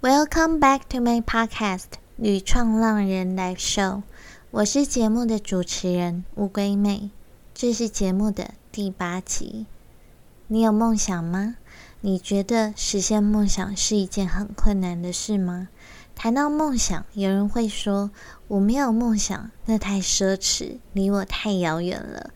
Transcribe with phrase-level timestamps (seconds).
[0.00, 1.80] Welcome back to my podcast
[2.14, 3.94] 《女创浪人 Live Show》，
[4.52, 7.10] 我是节目的主持人乌龟妹，
[7.52, 9.66] 这是节目的第八集。
[10.46, 11.56] 你有梦想吗？
[12.00, 15.66] 你觉得实现梦想是一件很困难的事吗？
[16.14, 18.12] 谈到梦想，有人会说
[18.46, 22.30] 我没有梦想，那太奢侈，离我太遥远了。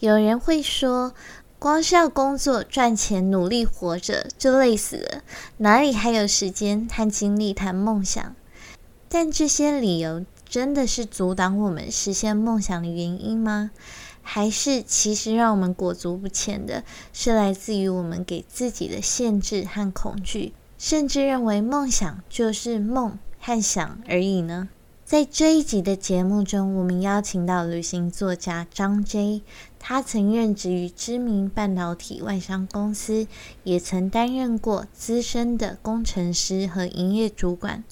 [0.00, 1.14] 有人会说。
[1.58, 5.22] 光是要工作赚钱、努力活着就累死了，
[5.56, 8.36] 哪里还有时间和精力谈梦想？
[9.08, 13.72] 但这些理由真的是阻挡我们实现梦想的原因吗？
[14.22, 24.68] 还是其实让我们裹足不前的是来自于我们给自己的限制和恐惧，甚至认为梦想就是梦和想而已呢？
[25.04, 29.40] 在这一集的节目中，我们邀请到旅行作家张 J。
[29.90, 33.26] 他曾任职于知名半导体外商公司，
[33.64, 37.82] 也曾担任过资深的工程师和营业主管，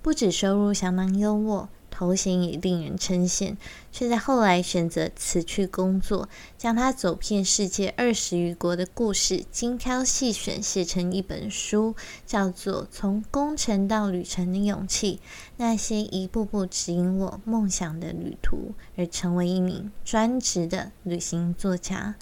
[0.00, 1.66] 不止收入相当优渥。
[2.00, 3.56] 头衔也令人称羡，
[3.92, 11.94] 却在后来选择辞去工作，将他走遍世界二十余国的故事精挑细选，写成一本书，
[12.24, 15.16] 叫做《从工程到旅程的勇气》，
[15.58, 22.14] 那些一步步指引我梦想的旅途，而成为一名专职的旅行作家。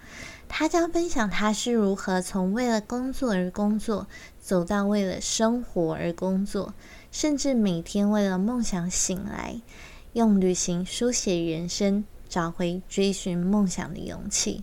[0.49, 4.09] 他将分享他是如何从为了工作而工作，
[4.41, 6.75] 走到为了生活而工作。
[7.21, 9.61] 甚至每天为了梦想醒来，
[10.13, 14.63] 用旅行书写人生，找回追寻梦想的勇气。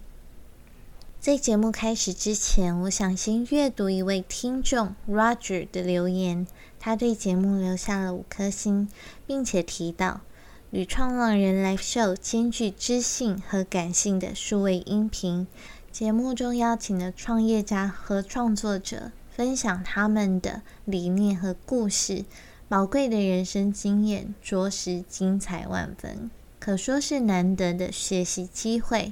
[1.19, 6.47] 在节目开始之前，我想先阅读一位听众 Roger 的留言。
[6.79, 8.87] 他对节目留下了五颗星，
[9.27, 10.21] 并且提到
[10.71, 15.45] “旅创浪人 Live Show” 兼具知性和感性的数位音频
[15.91, 19.11] 节目中，邀请了创业家和创作者。
[19.35, 22.23] 分享他们的理念和故事，
[22.69, 29.11] 宝贵的人生经验，着实精彩万分，可说是难得的学习机会。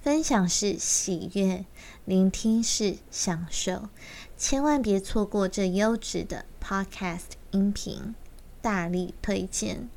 [0.00, 1.64] 分享是喜悦，
[2.04, 3.88] 聆听是享受，
[4.36, 8.14] 千万别错过这优质的 Podcast 音频，
[8.62, 9.88] 大力推荐。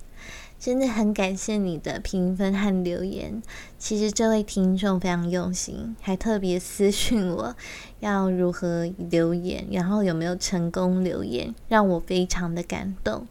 [0.62, 3.42] 真的很感谢你的评分和留言。
[3.80, 7.56] 其实这位听众非常用心，还特别私讯我
[8.00, 13.26] 要如何留言，然后有没有成功留言，让我非常的感动。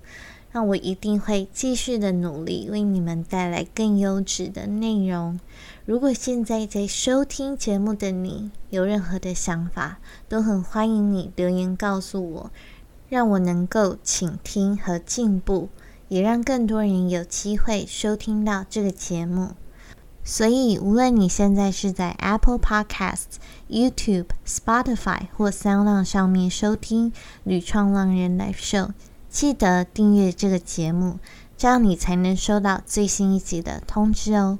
[0.50, 5.38] 让我一定会继续的努力，为你们带来更优质的内容。
[5.84, 12.50] 如果现在在收听节目的你有任何的想法，都很欢迎你留言告诉我，
[13.08, 15.68] 让我能够倾听和进步。
[16.10, 19.52] 也让更多人有机会收听到这个节目。
[20.22, 23.38] 所以，无论你现在是在 Apple Podcasts、
[23.70, 27.10] YouTube、Spotify 或 Sound 上面收听
[27.44, 28.86] 《旅创浪人 Live Show》，
[29.30, 31.18] 记得订阅这个节目，
[31.56, 34.58] 这样你才能收到最新一集的通知哦。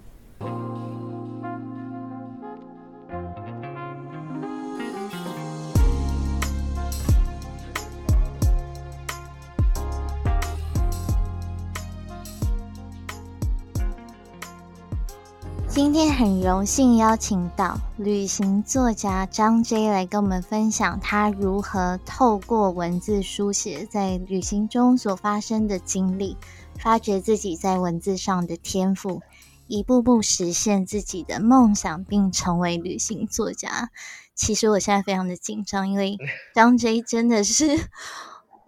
[15.72, 26.36] 今天很荣幸邀请到旅行作家张 J 来跟我们分享他如何透过文字书写在旅行中所发生的经历，
[26.76, 29.22] 发掘自己在文字上的天赋，
[29.69, 33.91] 一步步实现自己的梦想，并成为旅行作家。
[34.34, 36.19] 其实我现在非常的紧张，因为
[36.53, 37.78] 张 J 真的是。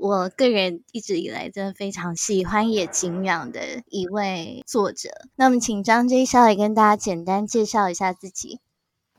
[0.03, 5.11] 我个人一直以来真的非常喜欢也敬仰的一位作者。
[5.37, 8.59] 那么，请张 J 稍微跟大家简单介绍一下自己。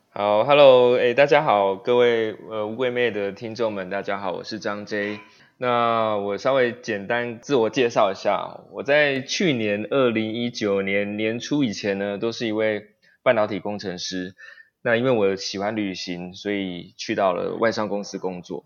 [0.10, 5.22] 好，Hello，哎，大家好，各位呃乌龟妹的听众们，大家好，我是张 J。
[5.58, 12.88] 那我稍微简单自我介绍一下，我在去年二零一九年年初以前呢，都是一位
[13.24, 14.36] 半导体工程师。
[14.82, 18.66] 那因为我喜欢旅行，所以去到了外商公司工作。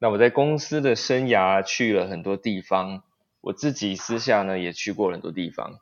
[0.00, 3.02] 那我在公司的生涯去了很多地方，
[3.40, 5.80] 我自己私下呢也去过很多地方，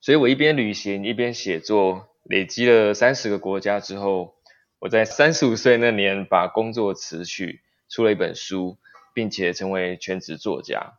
[0.00, 4.34] 所以我一边旅行一边写作，累积了三十个国家之后，
[4.78, 8.78] 我在三十五岁那年把工作辞去，出了一本书，
[9.12, 10.94] 并且成为全职作家。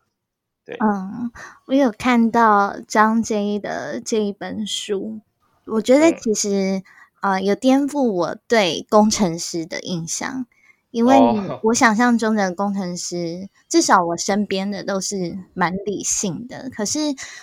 [0.66, 1.32] 对，嗯，
[1.68, 5.22] 我有看到张 J 的这一本书，
[5.66, 6.84] 我觉得其实
[7.22, 10.46] 啊有颠覆我对工程师的印象。
[10.92, 11.20] 因为
[11.64, 16.70] 我想象中的工程师，至少我身边的都是蛮理性的。
[16.70, 17.00] 可是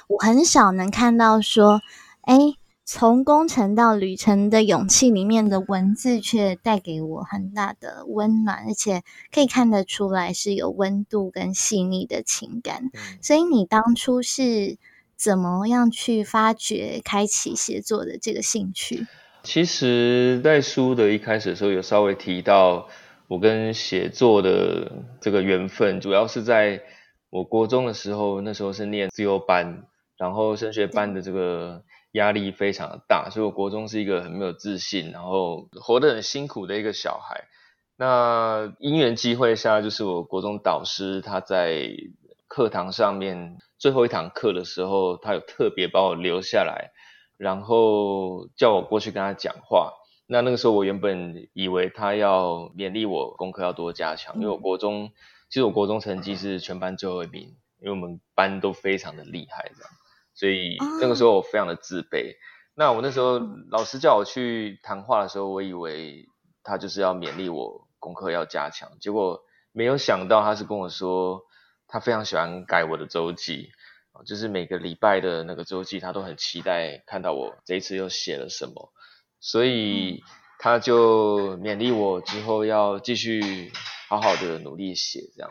[0.09, 1.81] 我很少能看到说，
[2.23, 2.37] 哎，
[2.85, 9.03] 从工程到旅程的勇气里面的文字，却带给我很大的温暖，而且
[9.33, 12.91] 可以看得出来是有温度跟细腻的情感。
[13.21, 14.79] 所以你当初是
[15.17, 19.07] 怎么样去发掘、开启写作的这个兴趣？
[19.43, 22.89] 其实，在书的一开始的时候，有稍微提到
[23.29, 26.83] 我跟写作的这个缘分，主要是在
[27.31, 29.85] 我国中的时候，那时候是念自由班，
[30.17, 31.83] 然后升学班的这个。
[32.15, 37.49] 压力非常的大，所以我国中是一个很没有自信，然后活得很辛苦的一个小孩。
[37.97, 41.89] 那因缘机会下，就是我国中导师他在
[42.47, 46.93] 课堂上面最后一堂课的时候，他有特别把我留下来，
[47.37, 49.93] 然后叫我过去跟他讲话。
[50.35, 55.13] 那那个时候我原本以为他要勉励我功课要多加强，因为我国中
[55.49, 59.91] 其实我国中成绩是全班最后一名，因为我们班都非常的厉害这样。
[60.35, 62.35] 所以那个时候我非常的自卑。
[62.75, 63.39] 那我那时候
[63.71, 66.27] 老师叫我去谈话的时候，我以为
[66.65, 69.41] 他就是要勉励我功课要加强，结果
[69.71, 71.43] 没有想到他是跟我说，
[71.87, 73.71] 他非常喜欢改我的周记，
[74.27, 78.93] 就是每个礼拜的那个周记，他都很期待看到我这一次又写了什么，
[79.45, 80.23] 所以
[80.59, 83.71] 他就勉励我之后要继续
[84.09, 85.51] 好好的努力写这样。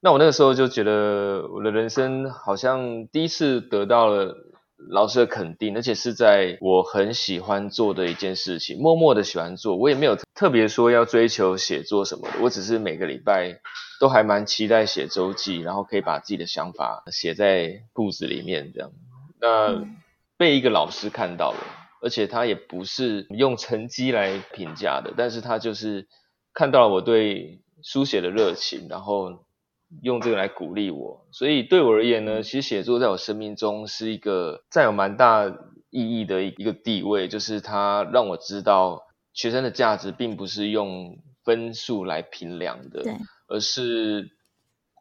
[0.00, 4.36] 那我那个时候就觉得我的人生好像第一次得到了
[4.90, 9.76] 老师的肯定，而且是在我很喜欢做的一件事情，默默的喜欢做。
[9.76, 13.60] 我也没有特别说要追求写作什么的，我只是每个礼拜
[13.98, 18.90] 都还蛮期待写周记，然后可以把自己的想法写在簿子里面这样。
[19.40, 19.86] 那
[20.36, 21.58] 被一个老师看到了，
[22.02, 26.08] 而且他也不是用成绩来评价的，但是他就是
[26.52, 29.44] 看到了我对书写的热情，然后。
[30.00, 35.46] 用这个来鼓励我，所以对我而言呢，其实写作在我生命中是一个占有蛮大
[35.90, 39.02] 意义的一一个地位，就是它让我知道
[39.34, 43.02] 学生的价值并不是用分数来评量的，
[43.48, 44.30] 而是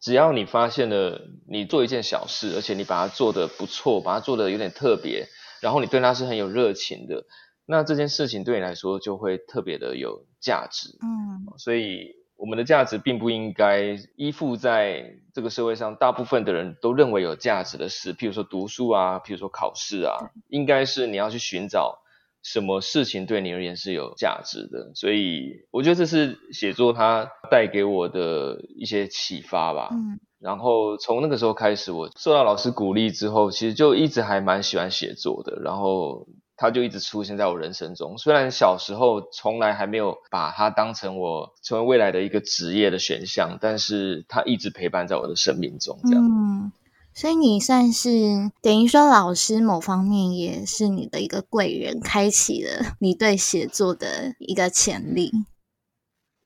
[0.01, 5.25] 只要你发现了你做一件小事，而且你把它做得不错，把它做得有点特别，
[5.61, 7.25] 然后你对它是很有热情的，
[7.65, 12.19] 那这件事情对你来说就会特别的有价值，嗯，所以。
[12.41, 21.99] 我们的价值并不应该依附在这个社会上大部分的人都认为有价值的事，譬如说读书啊，譬如说考试啊，应该是你要去寻找
[22.41, 24.91] 什么事情对你而言是有价值的。
[24.95, 29.89] 所以我觉得这是写作它带给我的一些启发吧。
[29.91, 35.61] 嗯，然后从那个时候开始，我受到老师鼓励之后，其实就一直还蛮喜欢写作的。
[35.61, 36.27] 然后。
[36.57, 45.97] 他就一直出现在我人生中，虽然小时候从来还没有把它当成我成为未来的一个职业的选项，但是他一直陪伴在我的生命中。
[46.03, 46.71] 这样，嗯，
[47.15, 55.31] 所以你算是等于说老师某方面也是你的一个贵人，开启了你对写作的一个潜力。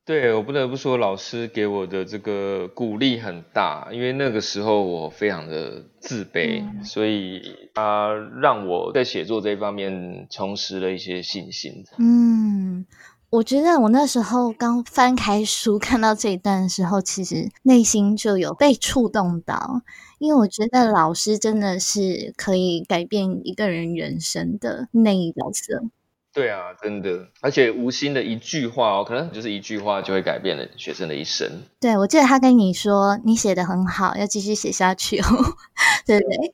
[0.05, 7.41] 对我不得不说，老师给我的这个鼓励很大，因为那个时候我非常的自卑，所以
[7.73, 11.83] 他让我在写作这方面重拾了一些信心。
[11.97, 12.85] 嗯，
[13.31, 19.81] 我觉得我那时候刚翻开书看到这一段的时候，其实内心就有被触动到，
[20.19, 25.83] 因为我觉得老师真的是可以改变一个人人生的那一角色。
[26.35, 31.63] 对啊，真的，而且无心的一句话哦，可能就是一句话就会改变了学生的一生。
[31.79, 35.25] 对，我记得他跟你说，你写的很好，要继续写下去哦，
[36.05, 36.53] 对不对？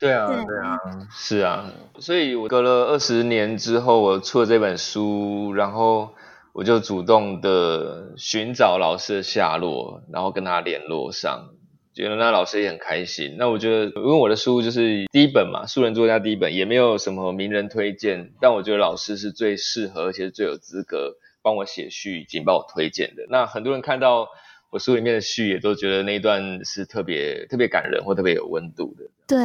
[0.00, 0.76] 对啊，对啊，
[1.12, 1.70] 是啊，
[2.00, 6.14] 所以我隔了二十年之后，我出了这本书，然后
[6.52, 11.50] 我就主动的寻找老师的下落，然后跟他联络上。
[11.94, 13.36] 觉得那老师也很开心。
[13.38, 18.32] 那我觉得，因为我的书就是第一本嘛，素人作家第一本，也没有什么名人推荐。
[18.40, 23.24] 但我觉得老师是最适合，而且是最有资格帮我写序，以及帮我推荐的。
[23.28, 24.28] 那很多人看到
[24.70, 29.04] 我书里面的序，也都觉得那一段是特别特别感人，或特别有温度的。
[29.26, 29.38] 对，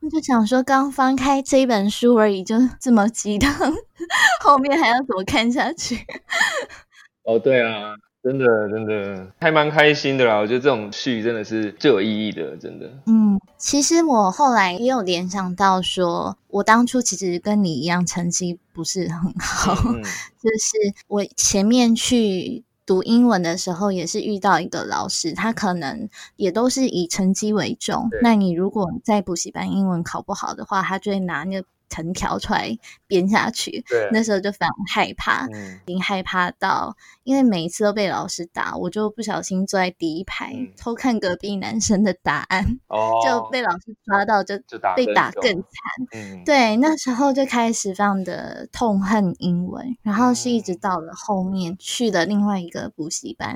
[0.00, 3.48] 我就想说，刚翻开这一本书而已，就这么激动，
[4.42, 5.96] 后面还要怎么看下去？
[7.22, 7.94] 哦，对啊。
[8.24, 10.38] 真的，真的还蛮开心的啦！
[10.38, 12.90] 我觉得这种序真的是最有意义的，真的。
[13.04, 19.74] 嗯，其实我后来也有联想到，说我当初其实跟你一样，成绩不是很好，
[20.40, 28.08] 就是我前面去读英文的时候，也是遇到一个老师，他可能也都是以成绩为重。
[28.22, 31.66] 那你如果在补习班英文考不好的话，他就会拿那个。
[31.94, 33.84] 藤条出来编下去。
[33.88, 35.46] 对，那时候就非常害怕，
[35.86, 42.64] 已经害怕到，因为每一次都被老师打，我就不小心坐在第一排偷看隔壁男生的答案，
[43.24, 44.58] 就被老师抓到，就
[44.96, 46.44] 被打更惨。
[46.44, 53.54] 对，那时候就开始非常的痛恨英文，然后是一直到了后面去了另外一个补习班，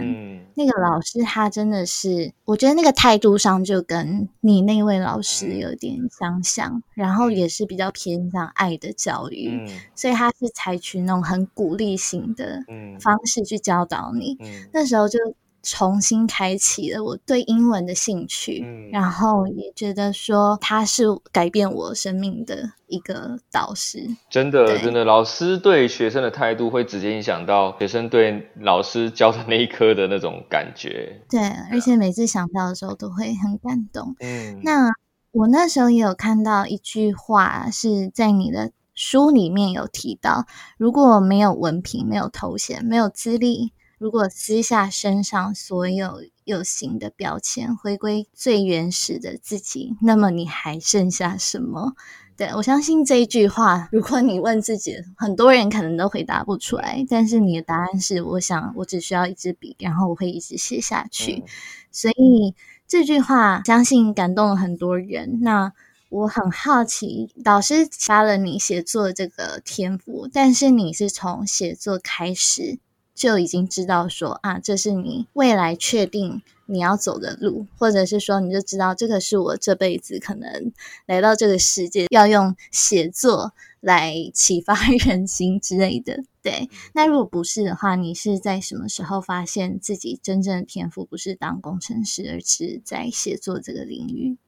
[0.55, 12.63] 那个老师他真的是，我觉得那个态度上就跟你那位老师有点相像，然后也是比较偏向爱的教育，所以他是采取那种很鼓励型的
[13.01, 14.39] 方式去教导你。
[14.73, 15.19] 那时候就。
[15.61, 24.09] 重新开启了我对英文的兴趣，然后也觉得说他是改变我生命的一个导师。
[24.31, 31.21] 真的，真的，老师对学生的态度会直接影响到学生对老师教的那一科的那种感觉。
[31.29, 31.41] 对，
[31.73, 34.15] 而且每次想到的时候都会很感动。
[34.21, 34.89] 嗯，那
[35.31, 40.47] 我那时候也有看到一句话是在你的书里面有提到：
[40.79, 43.73] 如果没有文凭、没有头衔、没有资历。
[43.99, 51.95] 如果撕下身上所有有形的标签，回归最原始的自己，那么你还剩下什么？
[52.37, 57.05] 对我相信这一句话，如果你问自己，很多人可能都回答不出来。
[57.11, 61.45] 但是你的答案是：我想，我只需要一支笔，然后我会一直写下去。
[61.91, 62.55] 所以
[62.89, 65.41] 这句话，相信感动了很多人。
[65.43, 65.73] 那
[66.09, 72.79] 我很好奇，导师发了你写作这个天赋，但是你是从写作开始。
[73.15, 80.73] 就已经知道说啊，这是你未来确定你要走的路，或者是说你就知道这个是我这辈子可能
[81.05, 86.23] 来到这个世界要用写作来启发 人心之类的。
[86.49, 94.39] 对，那如果不是的话，你是在什么时候发现自己真正的天赋不是当工程师，而是在写作这个领域？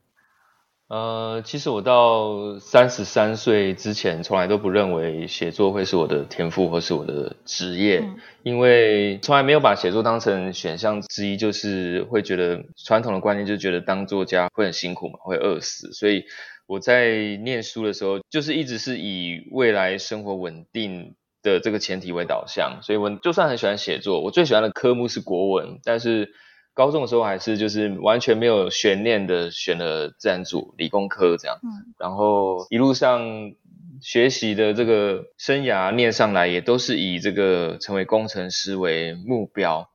[0.89, 8.03] 呃，其实我到三十三岁之前，从来都不认为写作会是我的天赋或是我的职业，
[8.45, 15.93] 因为从来没有把写作当成选项之一，就是会觉得传统的观念就觉得当作家会很辛苦嘛，会饿死。
[15.93, 16.25] 所以
[16.67, 26.33] 我在念书的时候，就是一直是以未来生活稳定的这个前提为导向，所以我就算很喜欢写作，我最喜欢的科目是国文，但是。
[26.73, 31.59] 高中的时候还是就是完全没有悬念的选了自然组理工科这样，
[31.99, 33.53] 然后一路上
[34.01, 39.91] 学习的这个生涯念上来也都是以这个成为工程师为目标。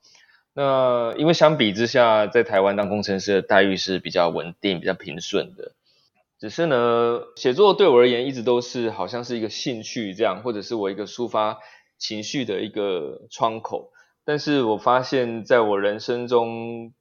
[0.53, 5.71] 那因为相比之下，在台湾当工程师的待遇是比较稳定、比较平顺的。
[6.37, 11.59] 只是呢，写作对我而言一直都是好像是一个兴趣这样，或者是我一个抒发
[11.97, 13.91] 情绪的一个窗口。
[14.25, 16.93] 但是我发现，在我人生中，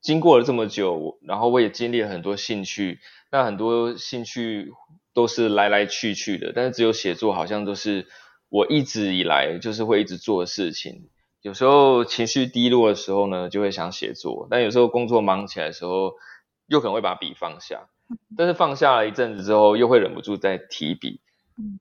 [0.00, 4.72] 经过了这么久，然后我也经历了很多兴趣，那很多兴趣
[5.12, 8.06] 都是来来去去的，但是只有写作好像都是
[8.48, 11.08] 我一直以来就是会一直做的事情。
[11.42, 16.14] 有时候情绪低落的时候呢，就会想写作；但有时候工作忙起来的时候，
[16.66, 17.88] 又可能会把笔放下。
[18.36, 21.20] 但是放下了一阵子之后，又会忍不住再提笔。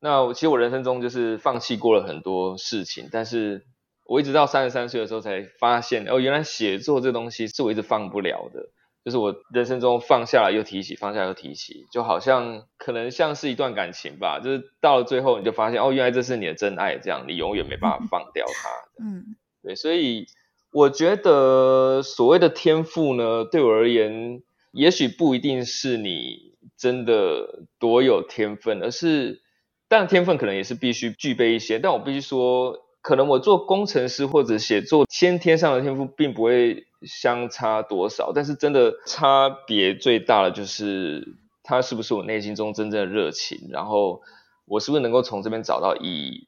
[0.01, 3.65] 那其实我人生中就是放弃过了很多事情，但是。
[4.11, 8.71] 我一直到三十三岁的时候才发现，哦，原来写作这东西是我一直放不了的，
[9.05, 18.69] 就是我人生中放下了又提起，放下又提起，就好像可能像是一段感情吧，就是到了最后你就发现，哦，原来这是你的真爱，这样你永远没办法放掉它。
[19.05, 20.25] 嗯，对，所以
[20.71, 29.41] 我觉得所谓的天赋呢，对我而言，也许不一定是你真的多有天分，而是，
[29.87, 32.85] 但天分可能也是必须具备一些，但我必须说。
[33.01, 41.25] 可能我做工程师或者写作，先天上的天赋并不会相差多少，但是真的差别最大的就是，
[41.63, 44.21] 它是不是我内心中真正的热情，然后
[44.65, 46.47] 我是不是能够从这边找到意义？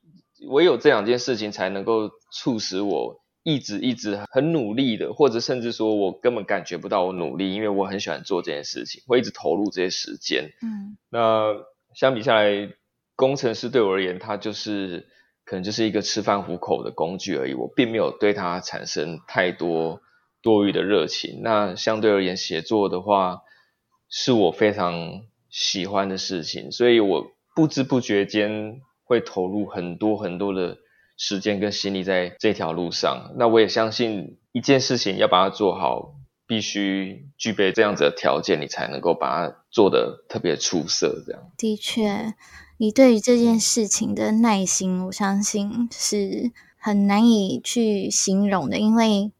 [0.49, 10.51] 唯有这两件事情才能够促使我一直一直很努力的，或者甚至说我根本感觉不到我努力，因为我很喜欢做这件事情，会一直投入这些时间。
[10.61, 11.55] 嗯，那
[11.95, 12.73] 相比下来，
[13.15, 15.07] 工程师对我而言，他就是。
[15.43, 19.99] 可能就是一个吃饭糊口的工具而已，我并没有对它产生太多
[20.41, 21.41] 多余的热情。
[21.41, 23.41] 那相对而言，写作的话
[24.07, 30.77] 是我非常喜欢的事情，所以我不知不觉间会投入很多很多的
[31.23, 33.33] 时间跟心力在这条路上。
[33.37, 36.15] 那我也相信，一件事情要把它做好，
[36.47, 41.23] 必须具备这样子的条件，你才能够把它做得特别出色。
[41.27, 42.33] 这样的确。
[42.77, 49.31] 你对于这件事情的耐心，我相信是很难以去形容的，因为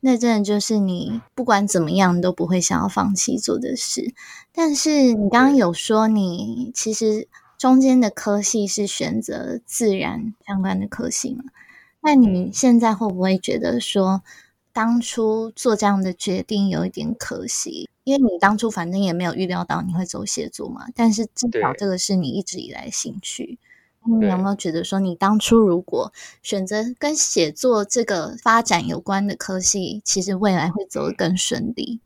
[0.00, 4.12] 那真的就是你不管怎么样都不会想要放弃做的事。
[4.52, 7.26] 但是你刚刚有说，你其实
[7.60, 11.44] 中间的科系是选择自然相关的科系嘛？
[12.00, 14.22] 那你现在会不会觉得说，
[14.72, 17.90] 当初做这样的决定有一点可惜？
[18.04, 23.58] 因为你当初反正也没有预料到你会走写作嘛，但是至少这个是你一直以来兴趣。
[24.06, 32.00] 你有没有觉得说，你当初如果选择跟写作这个发展有关的科系，其实未来会走得更顺利？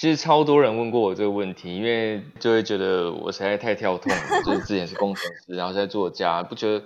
[0.00, 6.82] 其实超多人问过我这个问题，因为就会觉得我实在太跳痛了，就是之前是工程师，然后在作家，不觉得。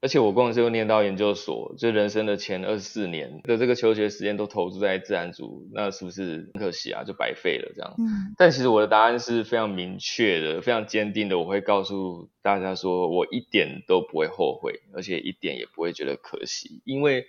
[0.00, 7.04] 而且我工程师又念到研究所，就人生的前二十四年的这个求学时间都投注在自然组，那是不是很可惜啊？
[7.04, 7.94] 就白费了这样。
[7.96, 8.34] 嗯。
[8.36, 17.26] 但其实我的答案是非常明确的，非常坚定的，我会告诉大家说，我一点都不会后悔，而且一点也不会觉得可惜，因为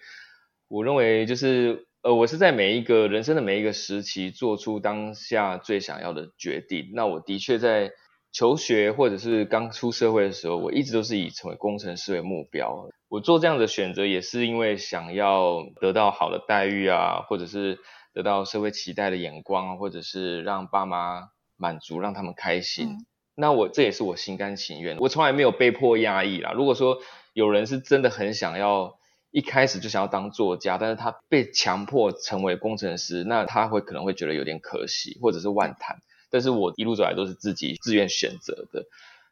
[0.68, 6.92] 我认为就是呃，我是在每一个人生的每一个时期做出当下最想要的决定。
[6.94, 7.92] 那我的确在。
[8.32, 12.88] 求学或者是刚出社会的时候，我一直都是以成为工程师为目标。
[13.08, 17.80] 我做这样的选择，也是因为想要得到好的待遇啊，或者是
[18.14, 22.98] 得到社会期待的眼光，或者是让爸妈满足，让他们开心。
[23.34, 26.52] 那我这也是我心甘情愿，我从来没有被迫压抑啦。
[26.52, 27.00] 如果说
[27.34, 29.00] 有人是真的很想要
[29.32, 36.00] 一开始就想要当作家，但是他被强迫成为工程师，那他会可能会觉得有点可惜，或者是万谈。
[36.32, 38.86] 但是我一路走来都是自己自愿选择的。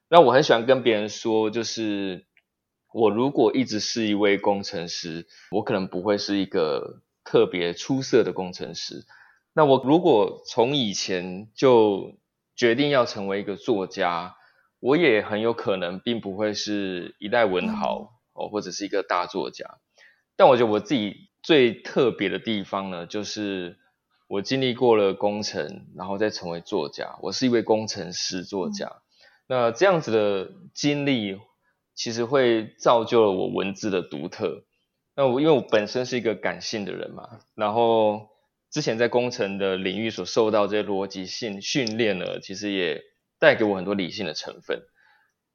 [0.09, 2.25] 那我很喜欢跟别人说，就是
[2.93, 9.05] 我如果一直是一位工程师，我可能不会是一个特别出色的工程师。
[9.53, 12.15] 那我如果从以前就
[12.55, 14.35] 决定要成为一个作家，
[14.79, 19.79] 我也很有可能并不会是一代文豪哦，或者是一个大作家。
[20.37, 23.77] 但我觉得我自己最特别的地方呢，就是。
[24.29, 27.15] 我经历过了工程，然后再成为作家。
[27.21, 28.97] 我是一位工程师作家。
[29.47, 31.39] 那这样子的经历，
[31.95, 34.65] 其实会造就了我文字的独特。
[35.15, 38.27] 那我因为我本身是一个感性的人嘛，然后
[38.69, 43.01] 之前在工程的领域所受到这些逻辑性训练呢，其实也
[43.39, 44.81] 带给我很多理性的成分。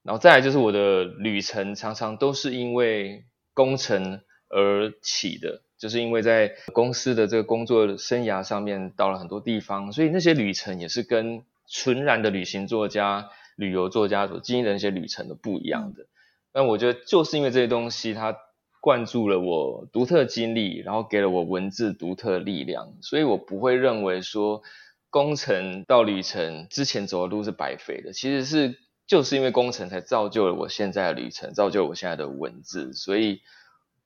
[0.03, 5.63] 然后再来就是我的旅程，常常都是因为工程而起的。
[5.79, 16.07] 就是因为在公司的这个工作生涯上面到了很多地方，所以那些旅程也是跟纯然的旅行作家、旅游作家所经历的那些旅程都不一样的。
[16.55, 18.37] 那我觉得就是因为这些东西，它
[18.81, 24.63] 灌注了我独特经历，然后给了我文字独特力量，所以我不会认为说
[25.11, 28.13] 工程到旅程之前走的路是白费的。
[28.13, 33.41] 其实是就是因为工程才造就了我现在的旅程，造就我现在的文字，所以。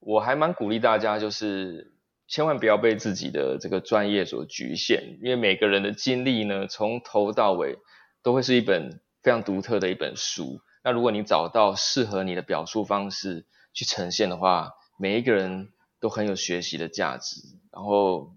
[0.01, 1.95] 我还蛮鼓励大家，就是
[2.29, 7.79] 千万不要被自己的这个专业所局限，因为每个人的经历呢，从头到尾
[8.23, 10.61] 都会是一本非常独特的一本书。
[10.85, 17.41] 那如果你找到适合你的表述方式去呈现的话，每一个人都很有学习的价值。
[17.73, 18.33] 然后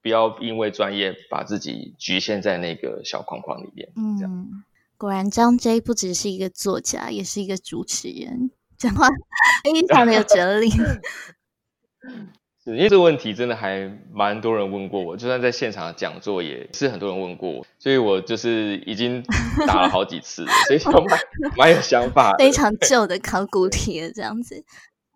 [0.00, 3.90] 不要因为专业把自己局限在那个小框框里面。
[3.96, 4.64] 嗯，
[4.96, 8.50] 果然张 J 不只是一个作家，也是一个主持人。
[8.78, 9.08] 讲话
[9.64, 10.70] 非常的有哲理，
[12.64, 19.22] 是因为这个问题真的还蛮多人问过我，就算在现场讲座也是很多人问过我，所以我就是已经
[19.66, 21.18] 打了好几次，所以蛮
[21.56, 24.62] 蛮有想法，非常旧的考古题这样子，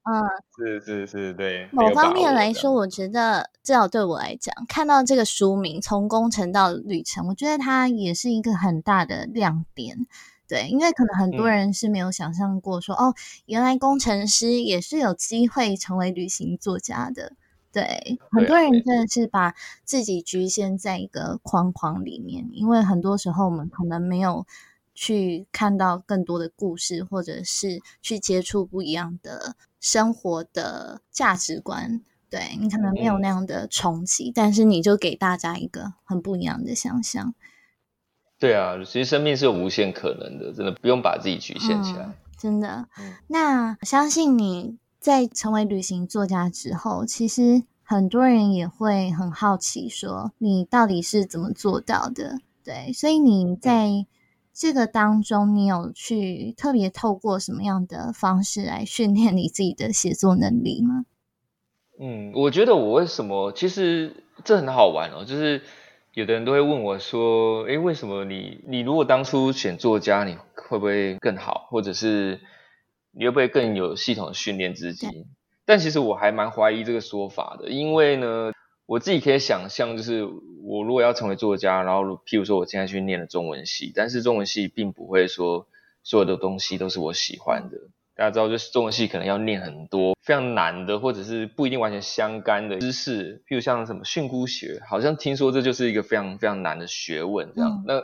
[0.05, 0.25] 嗯，
[0.57, 1.69] 是是是，对。
[1.73, 10.07] 某方面来说，我觉得至少对我来讲，看到这个书名《从工程到旅程》，我觉得它也是一个很大的亮点。
[10.53, 13.15] 对，因为可能很多人是没有想象过，说哦，
[13.47, 17.33] 原来工程师也是有机会成为旅行作家的。
[17.73, 24.47] 对，很多人真的是把自己局限在一个框框里面，因为很多时候我们可能没有
[24.95, 32.03] 去看到更多的故事，或者是去接触不一样的生活的价值观。
[32.29, 37.35] 对你可能没有那样的冲击，但是你就给大家一个很不一样的想象。
[38.43, 42.13] 对啊，其实生命是有无限可能的，真的不用把自己局限起来。
[42.37, 42.89] 真的，
[43.29, 52.41] 那相信你在成为旅行作家之后，其实很多人也会很好奇，说你到底是怎么做到的？
[52.65, 54.07] 对，所以你在
[54.53, 61.05] 这个当中，你有去特别透过什么样的方式来训练你自己的写作能力吗？
[62.01, 65.63] 嗯，我觉得我为什么，其实这很好玩哦，就是。
[66.15, 71.67] 有的人都会问我说：“诶，为什么你你如果当初选作家，你会不会更好？
[71.71, 72.41] 或者是
[73.13, 75.09] 你会不会更有系统的训练自己？”
[75.65, 78.53] 但其实我还蛮怀疑这个说法的，因为呢，
[78.85, 80.25] 我自己可以想象，就是
[80.63, 85.67] 我如果要成为作家，然后譬如说我现在去念了中文系，但是中文系并不会说
[86.03, 87.79] 所有的东西都是我喜欢的。
[88.15, 97.51] 大家知道，就是中文系可能要念很多非常难的，或者是不一定完全相干的知识，譬如像什么训诂学，好像听说这就是一个非常非常难的学问。
[97.55, 98.01] 这样，那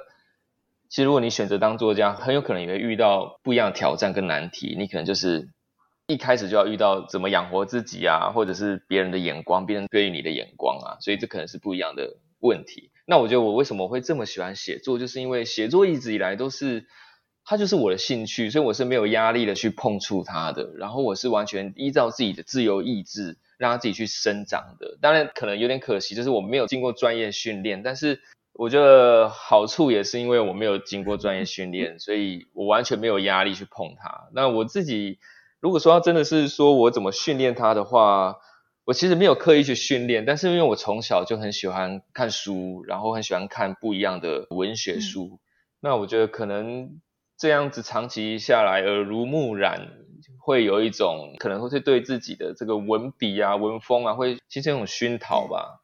[0.88, 4.74] 其实如果你选择当作家，很有可能也会遇到不一样的挑战跟难题。
[4.78, 5.50] 你可能就是
[6.06, 12.90] 一开始就要遇到怎么养活自己啊，或者是别人的眼光，别人对于你的眼光啊，所以这可能是不一样的问题。
[13.04, 16.86] 那我觉得我为什么会这么喜欢写作，就是因为写作一直以来都是。
[17.50, 20.70] 它就是我的兴趣，所以我是没有压力的去碰触它的。
[20.76, 24.98] 然后我是完全依照自己的自由意志，让它自己去生长的。
[25.00, 27.82] 当然可能有点可惜，就是我没有经过专业训练。
[27.82, 28.20] 但是
[28.52, 34.28] 我觉得好处也是因为我没有经过专业训练，所以我完全没有压力去碰它。
[34.34, 35.18] 那我自己
[35.58, 38.36] 如果说要真的是说我怎么训练它的话，
[38.84, 45.40] 我其实没有刻意去训练，但是因为我从小就很喜欢看书，然后很喜欢看不一样的文学书。
[45.80, 47.00] 那我觉得可能。
[47.38, 49.92] 这样子长期下来，耳濡目染，
[50.40, 55.80] 会有一种可能会对自己的这个文笔啊、文风啊，会形成一种熏陶吧。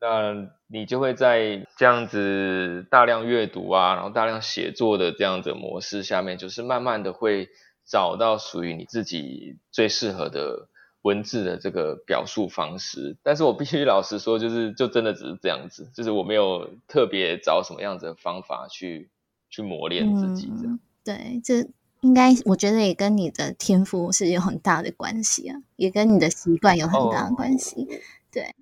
[0.00, 0.34] 那
[0.68, 7.48] 你就会在这样子大量阅读啊，然后大量写作的这样子模式下面，就是慢慢的会
[7.84, 10.68] 找到属于你自己最适合的
[11.02, 13.16] 文字的这个表述方式。
[13.24, 19.10] 但是我必须老实说，就是就真的只是这样子，就是我没有特别找什么样子的方法去。
[19.54, 21.68] 去磨练自己，这样对，这
[22.00, 27.86] 应该我觉得也跟你的天赋是有很大的关系啊，也跟你的习惯有很大的关系。
[28.32, 28.52] 对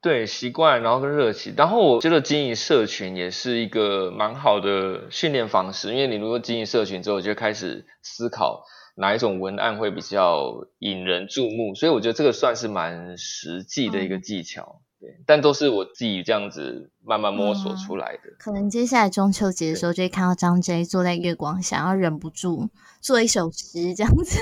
[0.00, 8.64] 对，习惯，然后跟热情，然后我觉得经营社群也是一个蛮好的训练方式，因为你如果经营社群之后，就开始思考
[8.96, 14.80] 哪一种文案会比较引人注目，所以我觉得这个算是蛮实际的一个技巧。
[15.00, 18.22] 对，但都是我自己这样子慢慢摸索出来的。
[18.38, 22.68] 可能接下来中秋节的时候，就会看到张 J 坐在月光下，然后忍不住
[23.00, 24.40] 做一首诗 这样子，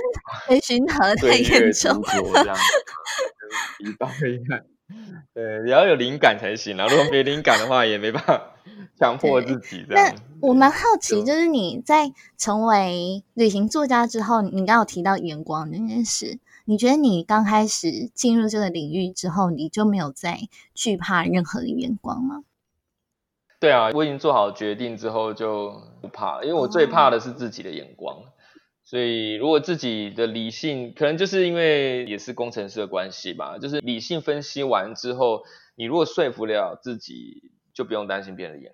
[0.49, 2.03] 被熏陶太严重。
[2.03, 2.57] 这样，
[3.81, 4.65] 一道一看，
[5.35, 6.87] 对，你要有灵感才行啊！
[6.87, 8.55] 如果没灵感的话，也没办法
[8.99, 9.85] 强迫自己。
[9.91, 16.39] 那我蛮好奇，就是你在成为旅行作家之后，你刚有提到眼光这件事。
[16.67, 20.39] 你觉得你刚开始进入这个领域之后，你就没有再
[20.75, 22.45] 惧怕任何的眼光吗？
[23.59, 28.23] 对啊，我已经做好决定之后就不怕，因为我最怕的是自己的眼光。
[28.85, 35.43] 所以如果自己的理性，可能就是因为也是工程师的关系吧，就是理性分析完之后，
[35.75, 37.53] 你如果说服了自己。
[37.77, 38.73] 就不用担心别人的眼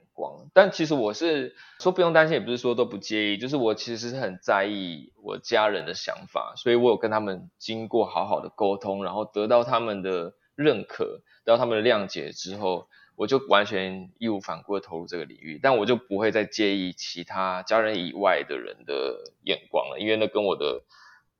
[0.52, 20.82] 但其实我是说不用担心，也不是说都不介意，就是我其实是很在意我家人的想法，所以我有跟他们经过好好的沟通，然后得到他们的认可，得到他们的谅解之后，我就完全义无反顾的投入这个领域，但我就不会再介意其他家人以外的人的眼光了，因为那跟我的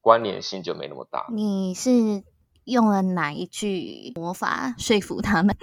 [0.00, 1.26] 关联性就没那么大。
[1.32, 1.90] 你是
[2.64, 5.56] 用了哪一句魔法说服他们？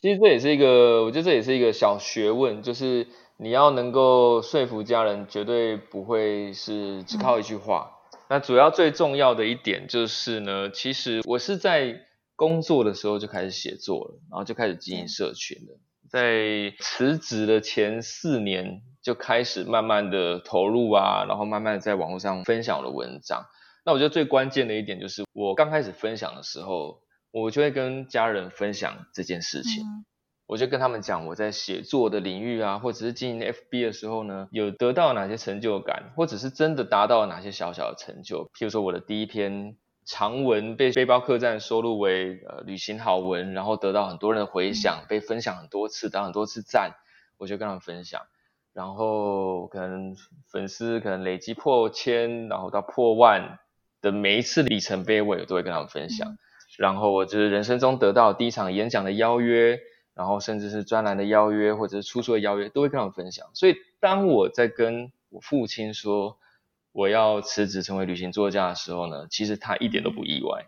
[0.00, 7.96] 其实这也是一个，我觉得这也是一个小学问，就是你要能够说服家人，绝对不会是只靠一句话。
[8.30, 11.96] 那主要最重要的一点就是呢，其实我是在
[12.36, 15.80] 工作的时候就开始写作了，然后就开始经营社群了。
[16.08, 23.46] 在辞职的前四年就开始慢慢的投入啊，然后慢慢的在网络上分享我的文章。
[23.84, 27.00] 那我觉得最关键的一点就是，我刚开始分享的时候。
[27.30, 29.84] 我就会跟家人分享这件事情，
[30.46, 38.46] 我就跟他们讲我在写作的领域啊，或者是经营 FB 的时候呢，有得到哪些成就感，或者是真的达到哪些小小的成就。
[38.54, 46.92] 譬如说我的第一篇长文被背包客栈收录为呃旅行好文，然后得到很多人的回响，被分享很多次，打很多次赞，
[47.36, 48.22] 我就跟他们分享。
[48.72, 50.16] 然后可能
[50.50, 53.58] 粉丝可能累积破千，然后到破万
[54.00, 56.38] 的每一次里程碑，我也都会跟他们分享。
[56.78, 59.80] 然后我就是人生中得到第一场演讲的邀约，
[60.14, 63.48] 然后甚至是专栏的邀约，或者是出书的邀约，都会跟他们分享。
[63.52, 66.38] 所以当我在跟我父亲说
[66.92, 70.66] 我要辞职成为旅行作家的时候呢，其实他一点都不意外，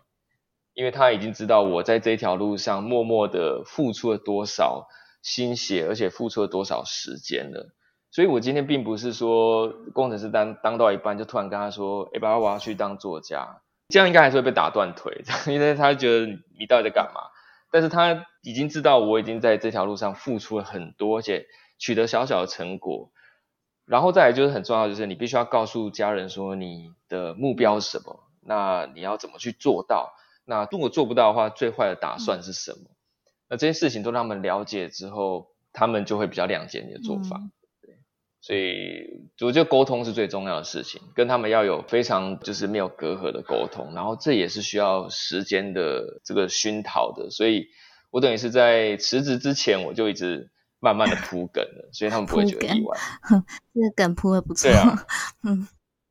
[0.73, 4.89] 因为他已经知道我在这条路上默默的付出了多少
[5.21, 7.73] 心血，而且付出了多少时间了。
[8.09, 13.61] 所以我今天并不是说工程师当当到一半就突然跟他说，哎，爸爸，我要去当作家。
[13.91, 16.25] 这样应该还是会被打断腿， 因为他觉得
[16.57, 17.21] 你到底在干嘛？
[17.71, 21.45] 但是他已经知道我已经在这条路上付出了很多，而且
[21.77, 23.11] 取得小小的成果。
[23.85, 30.13] 然后再来就是很重要，就是你必须要告诉家人说你的目标是什么，那你要怎么去做到？
[30.45, 32.89] 那如果做不到的话，最坏的打算是什么？
[33.49, 37.41] 那这些事情都让他们了解之后，他们就会比较谅解你的做法。
[38.41, 47.67] 所以我觉得沟通是最重要的事情，跟他们要有非常就是没有隔阂的沟通，然后这也是需要时间的这个熏陶的，所以
[48.09, 50.49] 我等于是在辞职之前我就一直
[50.79, 52.97] 慢慢的铺梗了，所以他们不会觉得意外。
[53.75, 54.71] 这个梗铺的不错。
[54.71, 55.05] 对啊，
[55.43, 55.67] 嗯，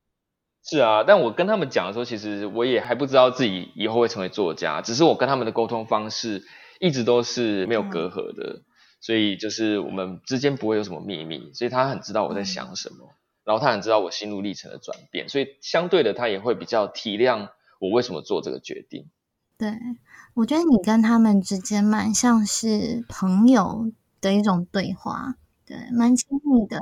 [0.65, 6.45] 是啊，但我跟他们讲的时候，其实我也还不知道自己以后会成为作家，只是我跟他们的沟通方式
[6.79, 8.63] 一直都是没有隔阂的。
[9.01, 19.07] 所以就是我们之间不会有什么秘密，所以他很知道我在想什么，然后他很知道我心路历程的转变，所以相对的他也会比较体谅我为什么做这个决定。
[19.57, 19.75] 对，
[20.35, 25.37] 我觉得你跟他们之间蛮像是朋友的一种对话，
[25.67, 26.79] 对，蛮亲密的。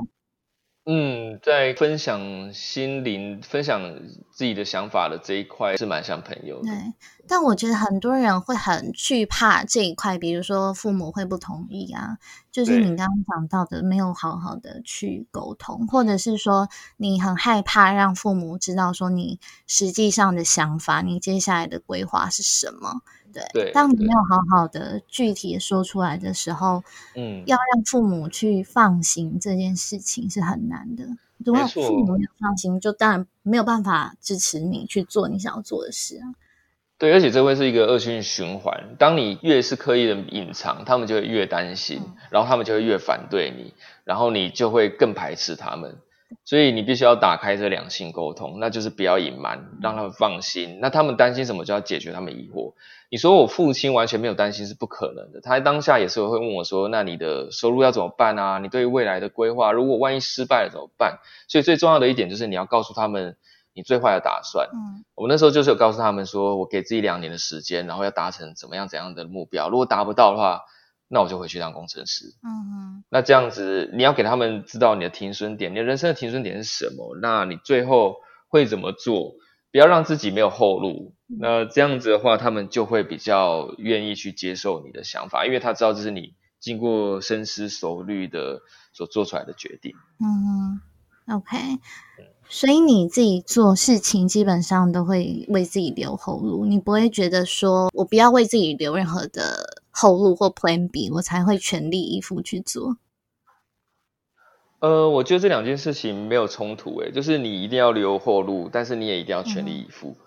[0.91, 3.79] 嗯，在分享心灵、分享
[4.31, 6.71] 自己的想法的这一块是蛮像朋友的。
[6.71, 6.93] 对，
[7.27, 12.17] 但我觉得很多人会很惧怕这一块，比如说父母会不同意啊，
[12.51, 23.01] 就是你刚刚讲到的，没有好好的去沟通，或者是说你很害怕让父母知道说你实际上的想法，你接下来的规划是什么。
[23.53, 26.83] 对，当你没有好好的具体的说出来的时候，
[27.15, 31.05] 嗯，要让父母去放心这件事情是很难的。
[31.37, 36.35] 如果父母没有放心，就当然没有办法支持你去做你想要做的事啊。
[36.97, 38.95] 对，而且这会是一个恶性循环。
[38.99, 45.95] 当你越是刻意的隐藏，他们就会越担心，然后他们就会越反对你，然后你就会更排斥他们。
[46.45, 50.79] 所以你必须要打开这两性沟通，那就是不要隐瞒，让他们放心。
[50.81, 52.73] 那他们担心什么，就要解决他们疑惑。
[53.11, 58.59] 你说我父亲完全没有担心是不可能的，他当下也是会问我说：“那你的收入要怎么办啊？
[58.59, 63.35] 你对未来的规划，如果万一失败了怎么办？”所以最重要的一点就是你要告诉他们
[63.73, 64.69] 你最坏的打算。
[64.71, 69.69] 嗯，我那时候就是有告诉他们说，我给自己两年的时间，然后要达成怎么样怎样的目标。
[69.69, 70.61] 如果达不到的话，
[71.09, 72.25] 那我就回去当工程师。
[72.43, 77.17] 嗯嗯，那这样子你要给他们知道你的停损点，你的人生的停损点是什么？
[77.21, 78.17] 那你最后
[78.47, 79.33] 会怎么做？
[79.71, 81.13] 不要让自己没有后路。
[81.27, 88.61] 那这样子的话，他们就会比较愿意去接受你的想法，因为他知道这是你经过深思熟虑的
[88.93, 89.93] 所做出来的决定。
[90.19, 90.81] 嗯
[91.35, 91.57] ，OK。
[92.51, 102.97] 所以你自己做事情基本上都会为自己留后路，你不会觉得说我不要为自己留任何的后路或 Plan B，我才会全力以赴去做。
[104.79, 110.17] 呃，我觉得这两件事情没有冲突，诶，就是你一定要留后路，但是你也一定要全力以赴。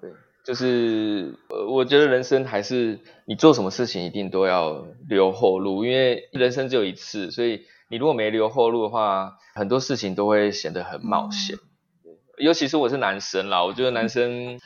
[0.00, 0.12] 对，
[0.44, 11.58] 就是呃，我觉得人生还是你做什么事情一定都要留后路，因为人生只有一次，所以你如果没留后路的话，很多事情都会显得很冒险。
[12.38, 14.58] 尤其是我是男生啦，我觉得男生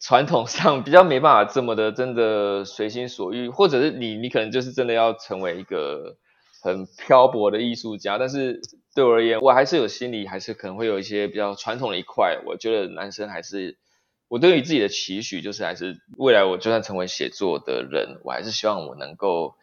[0.00, 6.16] 传统上比较没办法这么的真的随心所欲，或者是你你可能就是真的要成为一个。
[6.62, 8.60] 很漂泊的艺术家，但是
[8.92, 12.40] 对我而言，我还是有心里还是可能会有一些比较传统的一块。
[12.44, 13.78] 我觉得男生还是
[14.26, 19.54] 我对于自己的期许，就是还是未来我就算成为写作的人，我还是希望我能够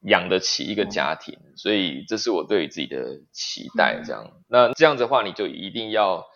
[0.00, 1.38] 养得起一个家庭。
[1.54, 4.02] 所以这是我对于自己的期待。
[4.04, 6.26] 这样，那这样子的话，你就一定要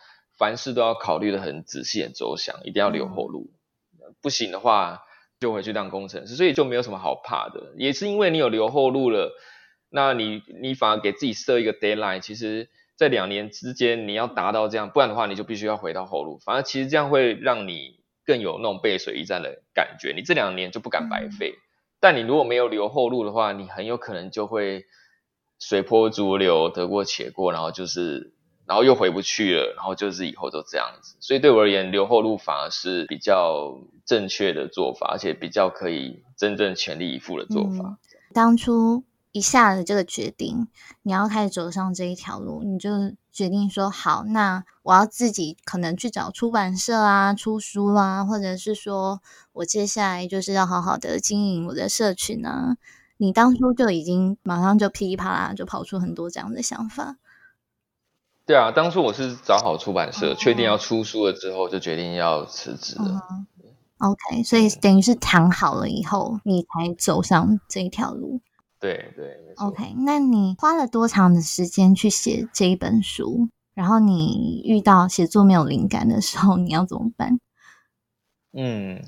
[0.43, 3.53] 凡事都要考虑的很仔细、很周详，一定要留后路。
[4.21, 5.05] 不行的话，
[5.39, 6.35] 就回去当工程师。
[6.35, 9.33] 所以就没有什么好怕的，也是因为你有留后路了。
[9.89, 16.39] 那你你反而给自己设一个 deadline，其实，在两年之间你要达到这样，不然的话你就必须要回到后路。
[16.39, 21.55] 反而其实这样会让你更有那种背水一战的感觉，你这两年就不敢白费。
[22.01, 24.87] 但你如果没有留后路的话，你很有可能就会
[25.61, 28.35] 随波逐流，得过且过，然后就是
[28.67, 31.17] 然后又回不去了，然后就是以后都这样子。
[31.21, 37.99] 所以对我而言，留后路反而是比较正确的做法，而且比较可以真正全力以赴的做法。
[38.33, 39.05] 当初。
[39.35, 40.69] 一下子这个决定，
[41.05, 42.91] 你要开始走上这一条路，你就
[43.33, 49.23] 决定说好，那我要自己可能去找出版社啊，出书啦，或者是说
[49.55, 52.77] 我接下来就是要好好的经营我的社群啊。
[53.17, 57.17] 你当初就已经马上就噼里啪啦就跑出很多这样的想法。
[58.45, 63.21] 对啊，当初我是找好出版社，确定要出书了之后，就决定要辞职了。
[63.99, 68.41] OK，所以等于是谈好了以后，你才走上这一条路。
[68.81, 73.49] 对对，OK，那你花了多长的时间去写这一本书？
[73.75, 77.39] 然后你遇到写作没有灵感的时候，你要怎么办？
[78.53, 79.01] 嗯，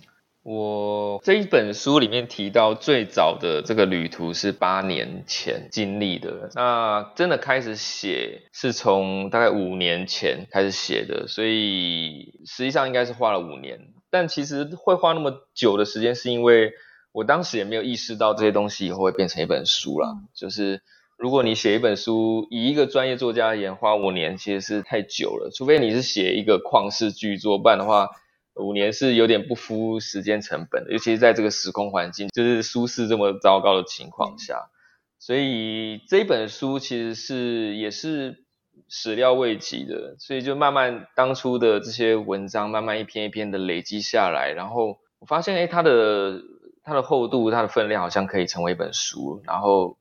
[0.45, 13.81] 我这一本书里面提到最早的这个旅途是八年前经历的，那真的开始写是从大概五年前开始写的，所以实际上应该是花了五年，
[14.11, 16.73] 但其实会花那么久的时间，是因为。
[17.15, 20.17] 我当时也没有意识到这些东西以后会变成一本书啦。
[20.35, 20.83] 就是
[21.17, 25.49] 如果你写一本书，以一个专业作家而言，花五年其实是太久了。
[25.55, 28.09] 除非你是写一个旷世巨作，不然的话，
[28.57, 30.93] 五年是有点不敷时间成本的。
[30.93, 34.71] 尤其是在这个时空环境，就是舒适这么糟糕的情况下，
[35.19, 38.45] 所以这本书其实是也是
[38.89, 40.17] 始料未及的。
[40.19, 46.41] 所以就慢慢当初的这些文章，慢慢一篇一篇的累积下来，然后我发现，哎，它的
[46.83, 49.97] 它的厚度、它的分量好像可以成为一本书，然后。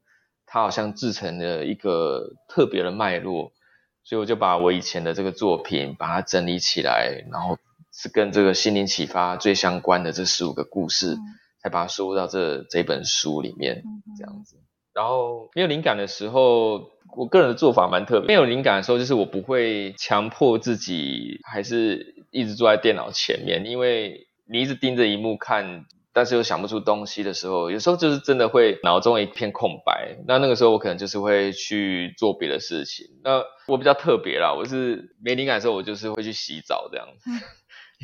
[0.46, 3.54] 它好像制成了一个特别的脉络，
[4.04, 7.58] 所以我就把我以前的这个作品把它整理起来，然后
[7.94, 11.16] 是跟这个心灵启发最相关的这十五个故事，
[11.62, 13.84] 才把它收入到这这本书里面，
[14.18, 14.58] 这样子。
[14.94, 18.28] 然后没有灵感的时候，我个人的做法蛮特别。
[18.28, 25.86] 没有灵感的时候，就是我不会强迫自己，还是一直坐在电脑前面，因为你一直盯着荧幕看。
[26.16, 30.16] 但是又想不出东西的时候，有时候就是真的会脑中一片空白。
[30.28, 33.08] 那那个时候我可能就是会去做别的事情。
[33.24, 37.32] 那我比较特别啦，我是没灵感的时候，我就是会去洗澡这样子。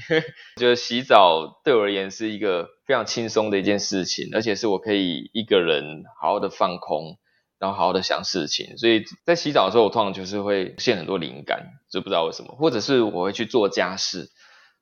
[0.10, 0.24] 因 为
[0.58, 7.18] 觉得洗澡对我而言是一个非常轻松的一件事情，而且是我可以一个人好好的放空，
[7.60, 8.78] 然后好好的想事情。
[8.78, 14.30] 所以在洗澡的时候，我通常就是会现很多灵感，就不知道为什么，或者是我会去做家事。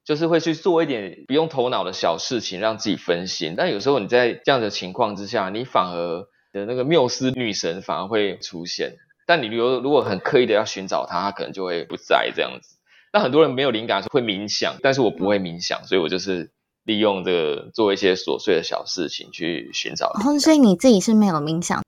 [0.05, 3.55] 就是会去做一点不用头脑的小事情，让自己分心。
[3.57, 6.21] 但有时候你在这样的情况之下，你反而
[6.53, 8.93] 的那个缪斯女神反而会出现。
[9.25, 12.76] 但你如如果很刻意的要寻找她，她可能就会不在这样子。
[13.13, 16.51] 那很多人没有灵感会冥想，但是我不会冥想，所以我就是
[16.83, 20.07] 利用这个做一些琐碎的小事情去寻找。
[20.07, 21.83] 哦，所以你自己是没有冥想？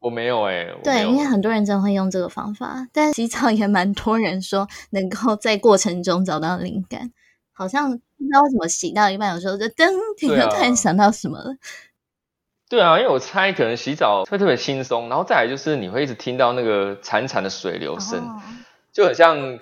[0.00, 0.68] 我没有哎。
[0.84, 7.12] 对，因为很多人真的会用这个方法，但洗澡也蛮多人说能够在过程中找到灵感。
[7.52, 11.56] 好像不知道为什么洗到一半，有时候就噔，突然想到什么了。
[12.70, 18.22] 对啊，因为我猜可能洗澡会特别轻松，然后再来就是你会一直听到那个潺潺的水流声，
[18.92, 19.58] 就很像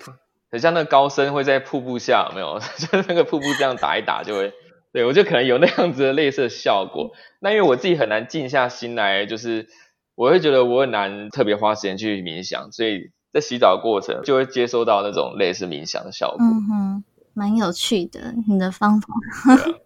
[0.51, 2.59] 很像那个高僧会在瀑布下，没有？
[2.77, 4.53] 就是那个瀑布这样打一打就会，
[4.93, 7.11] 对我就可能有那样子的类似的效果。
[7.39, 9.67] 那因为我自己很难静下心来，就是
[10.15, 16.37] 我会觉得我很难特别花时间去冥想，所以在洗澡过程就会接收到那种类似冥想的效果。
[16.39, 17.03] 嗯哼。
[17.33, 19.07] 蛮有趣的，你的方法。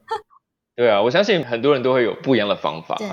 [0.74, 2.95] 对啊，我相信很多人都会有不一样的方法。
[2.95, 3.10] 对，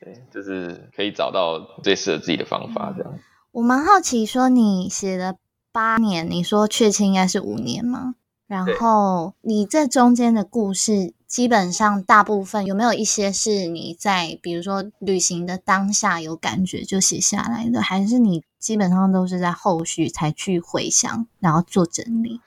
[0.00, 2.92] 对，就是可以找到最适合自己的方法。
[2.96, 3.16] 这样。
[3.52, 5.36] 我蛮好奇，说你写了
[5.76, 8.14] 八年，你说确切应该是五年吗？
[8.46, 22.40] 然后你这中间的故事，基本上大部分有没有一些是你在比如说旅行的当下有感觉就写下来的，还是你基本上都是在后续才去回想，然后做整理？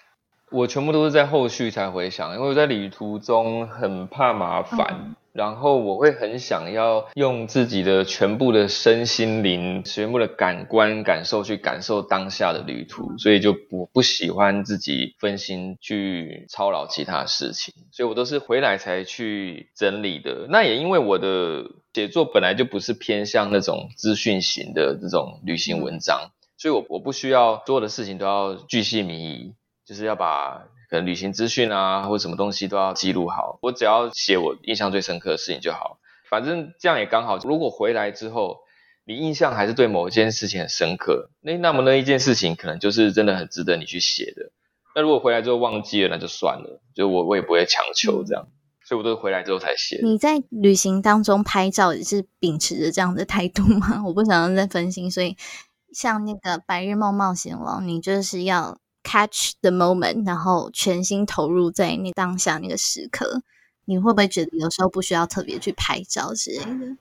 [0.50, 20.48] 我全部都是在后续才回想，因为我在旅途中很怕麻烦，然后我会很想要用自己的全部的身心灵、全部的感官感受去感受当下的旅途，所以就不不喜欢自己分心去操劳其他事情，所以我都是回来才去整理的。
[20.50, 29.54] 那也因为我的写作本来就不是偏向那种资讯型的这种旅行文章，所以我我不需要所有的事情都要巨细靡遗。
[29.86, 33.60] 就是要把可能旅行资讯啊，或什么东西都要记录好。
[33.62, 36.00] 我只要写我印象最深刻的事情就好。
[36.30, 37.38] 反正这样也刚好。
[37.38, 38.58] 如果回来之后，
[39.06, 44.52] 你印象还是对某一件事情很深刻，那那么那一件事情可能就是真的很值得你去写的。
[44.96, 46.82] 那如果回来之后忘记了，那就算了。
[46.96, 48.48] 就我我也不会强求这样，
[48.84, 50.00] 所以我都回来之后才写。
[50.04, 54.02] 你在旅行当中拍照也是秉持着这样的态度吗？
[54.06, 55.36] 我不想再分心，所以
[55.94, 58.80] 像那个《白日梦冒险王》，你就是要。
[59.12, 63.42] Catch the moment，然后全心投入在那当下那个时刻，
[63.86, 66.98] 你会不会觉得有时候不需要特别去拍照之类的？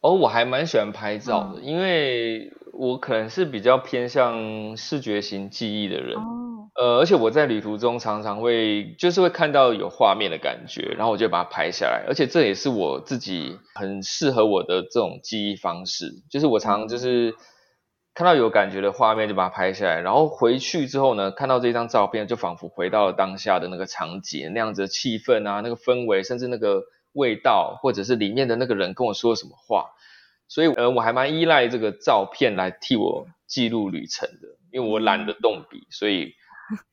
[0.00, 6.16] 哦，我还蛮喜欢拍照的，因为我可能是比较偏向视觉型记忆的人。
[6.16, 17.34] 哦，呃，而且我在旅途中常常会就是会看到有画面的感觉，然后我就把它拍下来，而且这也是我自己很适合我的这种记忆方式，就是我常就是。
[18.14, 29.90] 看到有感觉的画面就把它拍下来，然后回去之后呢，看到这张照片就仿佛回到了当下的那个场景，那样子的气氛啊，那个氛围，甚至那个味道，或者是里面的那个人跟我说什么话，
[30.46, 36.34] 所以呃，我还蛮依赖这个照片来替我记录旅程的，因为我懒得动笔，所以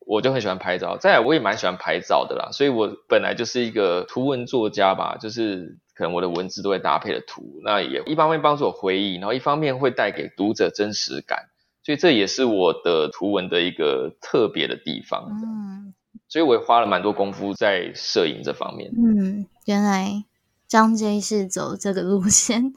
[0.07, 0.97] 我就很喜欢拍照。
[0.97, 5.77] 再来，我也蛮喜欢拍照的啦，所以我本来就是一个图文作家吧，就是。
[6.01, 11.49] 可能我的文字都会搭配的图，那也一方面帮助我回忆，然后一方面会带给读者真实感，
[11.83, 15.27] 所以这也是我的图文的一个特别的地方。
[15.29, 15.93] 嗯，
[16.27, 18.91] 所以我也花了蛮多功夫在摄影这方面。
[18.97, 20.23] 嗯，原来
[20.67, 22.73] 张 J 是走这个路线。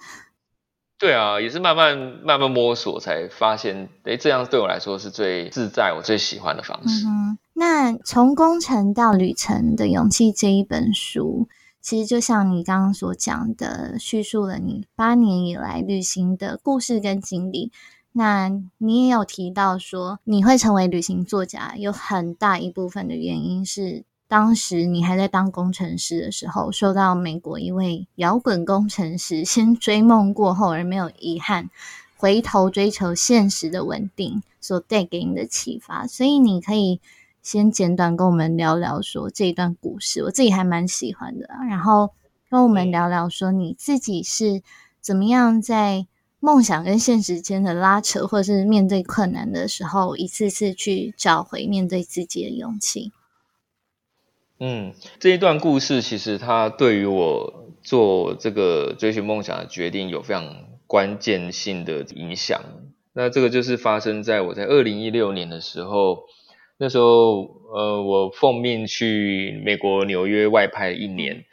[0.98, 7.06] 对啊，也是慢慢慢慢摸索才发现，哎，这样对我来说是最自在、我最喜欢的方式。
[7.06, 11.46] 嗯那从工程到旅程的勇气这一本书，
[11.84, 17.70] 其实就像你刚刚所讲的，叙述了你八年以来旅行的故事跟经历。
[18.12, 24.04] 那你也有提到说，你会成为旅行作家，有很大一部分的原因是。
[24.26, 31.68] 当时你还在当工程师的时候，受到美国一位摇滚工程师先追梦过后而没有遗憾，
[32.16, 36.06] 回头追求现实的稳定所带给你的启发。
[36.06, 37.00] 所以你可以
[37.44, 41.46] 先简短跟我们聊聊说这一段故事，我自己还蛮喜欢的。
[41.68, 42.14] 然后
[42.48, 44.62] 跟我们聊聊说你自己是
[45.02, 46.06] 怎么样在
[46.40, 53.12] 梦想跟现实间的拉扯，或者是面对困难的时候，一次次去找回面对自己的勇气。
[54.58, 62.62] 嗯，这一段故事其实它对于我做这个追寻梦想的决定有非常关键性的影响。
[63.12, 66.24] 那这个就是发生在我在二零一六年的时候，
[66.78, 71.44] 那时候呃我奉命去美国纽约外派一年。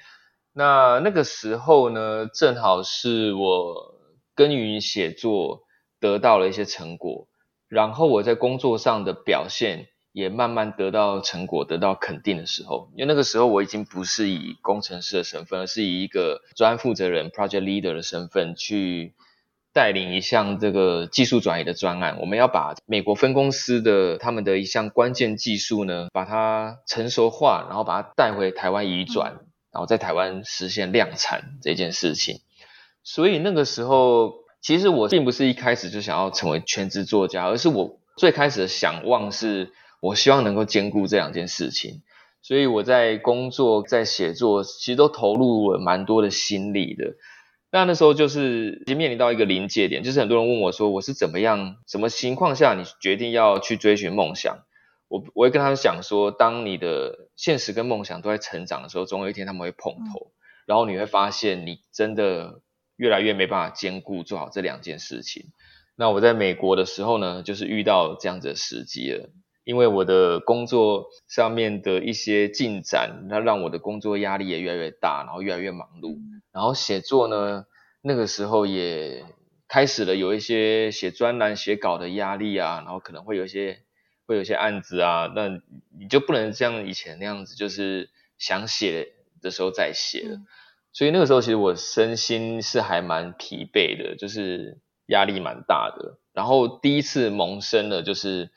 [0.53, 3.95] 那那个时候呢，正好是我
[4.35, 5.63] 耕耘写作
[5.99, 7.27] 得到了一些成果，
[7.67, 9.87] 然后我在工作上的表现。
[10.13, 19.13] 也慢慢得到成果，得到肯定的时候，因为那个时候我已经不是以工程师的身份，而是以一个专案负责人 （project leader） 的身份去
[19.73, 22.17] 带领一项这个技术转移的专案。
[22.19, 29.39] 我们要把美国分公司的他们的一项关键技术呢，把它成熟化，然后把它带回台湾移转，
[29.71, 32.41] 然后在台湾实现量产这件事情。
[33.03, 39.73] 所以那个时候，其实我并不是一开始就想要成为全职作家，而是我最开始的想望是。
[40.03, 42.01] 我希望能够兼顾这两件事情，
[42.41, 47.13] 所以我在工作、在写作，其实都投入了蛮多的心力的。
[47.71, 54.65] 那那时候就是已经面临到一个临界点，就是很多人问我说，我是怎么样、什么情况下你决定要去追寻梦想？
[55.07, 60.31] 我我会跟他们讲说，当你的现实跟梦想都在成长的时候，总有一天他们会碰头，
[60.65, 62.61] 然后你会发现你真的
[62.97, 65.45] 越来越没办法兼顾做好这两件事情。
[65.95, 69.29] 那我在美国的时候呢，就是遇到这样子的时机了。
[69.63, 76.17] 因为我的工作上面的一些进展，那让我的工作压力也越来越大，然后越来越忙碌。
[76.51, 77.65] 然后写作呢，
[78.01, 79.25] 那个时候也
[79.67, 83.83] 开始了有一些写专栏、写稿的压力啊，然后可能会有一些
[84.25, 85.47] 会有一些案子啊，那
[85.97, 90.39] 你就不能像以前那样子，就是想写的时候再写了。
[90.93, 96.17] 所以那个时候其实我身心是还蛮疲惫的，就是压力蛮大的。
[96.33, 98.51] 然后第一次萌生了就是。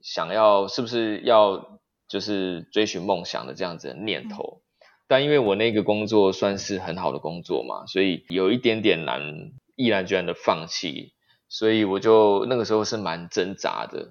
[0.00, 4.62] 想要是不是要就是追寻梦想的这样子的念头，
[5.08, 11.14] 但因为我那个工作算是很好的工作嘛，所以有一点点难毅然决然的放弃，
[11.48, 14.10] 所以我就那个时候是蛮挣扎的。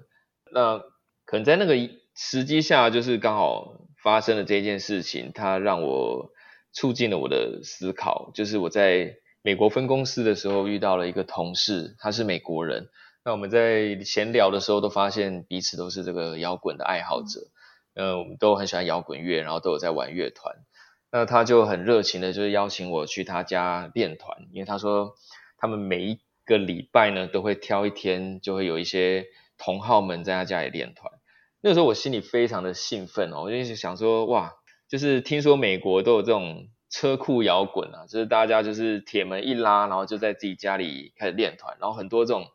[0.52, 0.78] 那
[1.24, 1.76] 可能在那个
[2.16, 6.30] 时机下，就是刚好发生了这件事情，它让我
[6.72, 8.32] 促进了我的思考。
[8.34, 12.88] 就是我在美国分公司的时候遇到了一个同事，他是美国人。
[13.24, 17.40] 那我们在闲聊的时候，都发现彼此都是这个摇滚的爱好者，
[17.94, 20.56] 嗯，我们都很喜欢摇滚乐，然后都有在玩乐团。
[21.10, 25.14] 那他就很热情的，就是邀请我去他家练团，因为他说
[25.56, 31.12] 他们每一个礼拜呢，都会挑一天，就会有一些同好们在他家里练团。
[31.60, 34.54] 那个时候我心里非常的兴奋哦，我就想说，哇，
[34.88, 42.46] 就是听说美国都有这种车库摇滚啊，就是大家就是铁门一拉，然后就在自己家里开始练团，然后很多这种。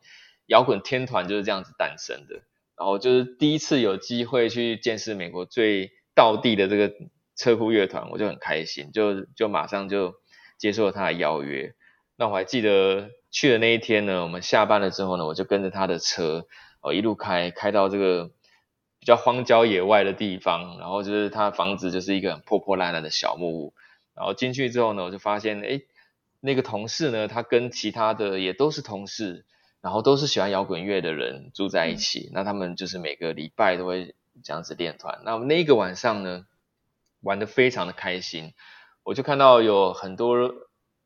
[0.46, 2.42] 摇滚天团就是这样子诞生的，
[2.76, 6.92] 然后就是第一次有机会去见识美国最道地的这个
[7.36, 10.14] 车库乐团，我就很开心，就就马上就
[10.58, 11.74] 接受了他的邀约。
[12.16, 16.46] 那我还记得去的那一天呢，我们下班了之后呢，我就跟着他的车
[16.80, 18.30] 哦一路开开到这个
[18.98, 23.74] 比较荒郊野外的地方，然后就是他房子就是一个很破破烂烂的小木屋，
[24.14, 25.80] 然后进去之后呢，我就发现哎
[26.40, 29.44] 那个同事呢，他跟其他的也都是同事。
[29.84, 35.20] 然后都是喜欢摇滚乐的人住在一起，那他们就是每个礼拜都会这样子练团。
[35.26, 36.46] 那那一个晚上呢，
[37.24, 38.52] 玩的非常的开心。
[39.02, 40.36] 我就看到有很多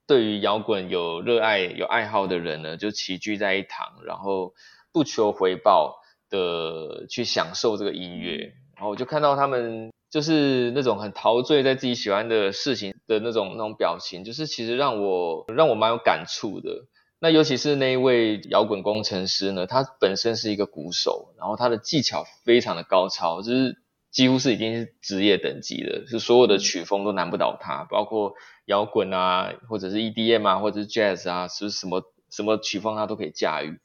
[0.06, 4.54] 对于摇滚有热爱、有爱好的人呢，就齐聚在一堂，然后
[4.92, 5.96] 不求回报
[6.28, 8.52] 的去享受这个音乐。
[8.76, 16.86] 然后我就看到他们就是那种很陶醉在自己喜欢的事情的那种那种表情，就是其实让我让我蛮有感触的。
[17.20, 23.76] 那尤其是那一位摇滚工程师呢，他本身是一个鼓手，然后他的技巧非常的高超，就是
[24.10, 28.34] 几乎是已经是职业等级的，是所有的曲风都难不倒他，包括
[28.64, 33.78] 摇滚啊，或者是 EDM 啊，或者是 Jazz 啊，是什么什么曲风他都可以驾驭。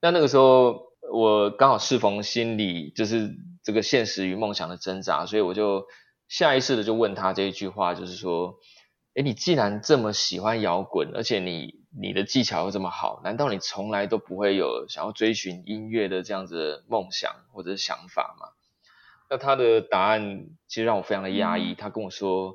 [0.00, 5.86] 那那个时候我刚好适逢心里就是这个现实与梦想的挣扎，所以我就
[6.28, 8.56] 下意识的就问他这一句话，就是说，
[9.14, 18.55] 哎，你既然这么喜欢摇滚，而且你你的技巧又这么好，难道你从来都不会有想要追寻音乐的这样子梦想或者是想法吗？
[19.28, 21.74] 那他的答案其实让我非常的压抑。
[21.74, 22.54] 他跟我说，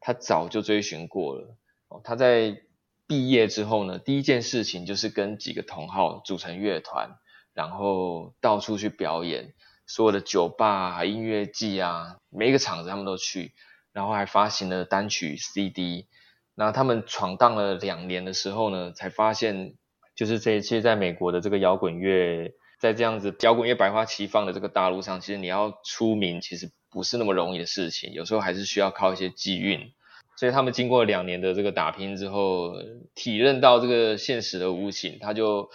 [0.00, 1.56] 他早就追寻过了。
[1.88, 2.62] 哦他在
[3.06, 7.16] 毕业之后呢，第一件事情就是跟几个同好组成乐团，
[7.54, 9.54] 然后到处去表演，
[9.86, 13.52] 所有的酒吧、啊音乐季啊，每一个场子他们都去，
[13.92, 16.06] 然后还发行了单曲 CD。
[16.54, 19.74] 那他们闯荡了两年的时候呢，才发现，
[20.14, 22.52] 就是这一期在美国的这个摇滚乐。
[22.78, 28.12] 在这样子摇滚乐百花齐放的这个大陆上，其实你要出名，其实不是那么容易的事情。
[28.12, 29.92] 有时候还是需要靠一些机运。
[30.36, 32.74] 所以他们经过两年的这个打拼之后，
[33.16, 35.70] 体认到这个现实的无情，他就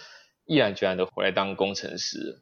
[0.46, 2.40] 毅然决然的回来当工程师。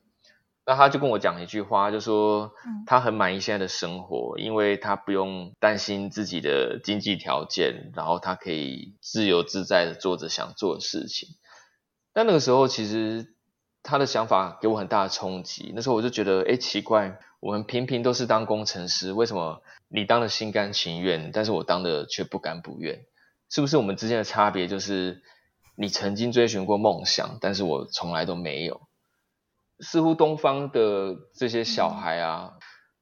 [0.64, 2.52] 那他就跟我讲一句话，就说
[2.86, 11.30] 他很满意现在的生活，因为他不用担心自己的经济条件，然后他可以自由自在的做着想做的事情。
[12.12, 13.32] 但那个时候其实。
[13.83, 15.72] 他的想法给我很大的冲击。
[15.74, 23.05] 那时候我就觉得，哎，奇怪，我们平平都是当工程师，为什么你当的心甘情愿，但是我当的却不甘不愿？
[23.51, 25.22] 是不是我们之间的差别就是，
[25.76, 28.80] 你曾经追寻过梦想，但是我从来都没有？
[29.80, 32.53] 似乎东方的这些小孩啊，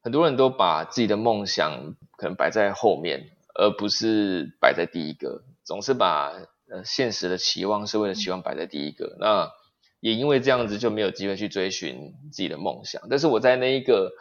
[0.01, 6.31] 很多人都把自己的梦想可能摆在后面，而不是摆在第一个，总是把
[6.69, 9.15] 呃现实的期望、社会的期望摆在第一个。
[9.19, 9.51] 那
[10.01, 14.11] 也因为这样子就没有机会去追寻自己的梦想，但是我在那一个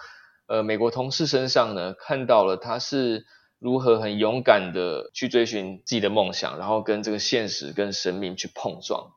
[0.46, 3.24] 呃美国同事身上呢，看到了他是
[3.58, 9.12] 如何很勇敢的去追寻自己的梦想，然后跟这个现实跟生命去碰撞。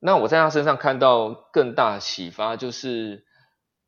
[0.00, 3.24] 那我在他身上看到更大的启发，就是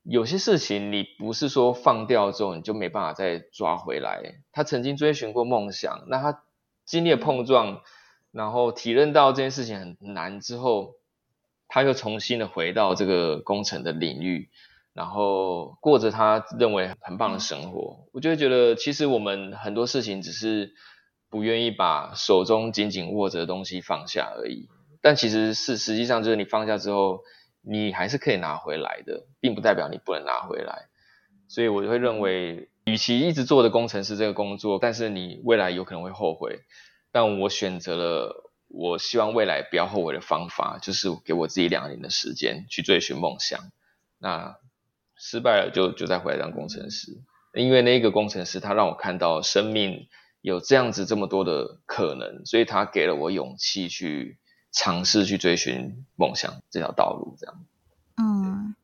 [0.04, 4.22] 有些事情你不是说放掉之后你就没办法再抓回来。
[4.52, 6.44] 他曾经追寻过梦想，那他
[6.84, 7.80] 经历碰撞，
[8.30, 10.94] 然后体认到这件事情很难之后。
[11.68, 14.50] 他又重新的回到这个工程的领域，
[14.94, 18.06] 然后过着他认为很棒的生活。
[18.12, 20.72] 我就会觉得，其实我们很多事情只是
[21.28, 24.68] 不愿意把手中紧紧握着的东西放下而已。
[25.02, 27.22] 但其实是实际上就是你放下之后，
[27.62, 30.86] 你还是可以拿回来的，并不代表你不能拿回来。
[31.48, 36.60] 所以我就会认为，与其一直做的工程师这个工作，但是你未来有可能会后悔，
[37.12, 38.45] 但我选择了。
[38.68, 43.60] 我希望未来不要后悔的方法，就是给我自己两年的时间去追寻梦想。
[44.18, 44.56] 那
[45.14, 47.16] 失败了就就再回来当工程师，
[47.54, 50.08] 因为那个工程师他让我看到生命
[50.40, 54.38] 有这样子这么多的可能，所以他给了我勇气去
[54.72, 57.36] 尝试去追寻梦想这条道路。
[57.38, 57.64] 这样，
[58.16, 58.74] 嗯，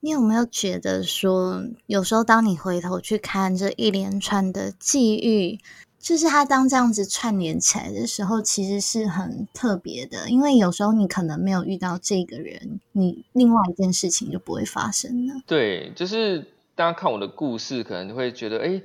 [0.00, 5.58] 你有没有觉得说，有时候当你回头去看这一连串的际遇？
[6.00, 15.34] 就是他当这样子串联起来的时候，其实是很特别的，因为有时候你可能没有遇到这个人，你另外一件事情就不会发生了。
[15.46, 18.80] 对，就是大家看我的故事，可能会觉得，哎，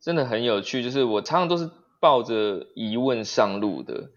[0.00, 0.82] 真的很有趣。
[0.82, 4.10] 就是我常常都是抱着疑问上路的，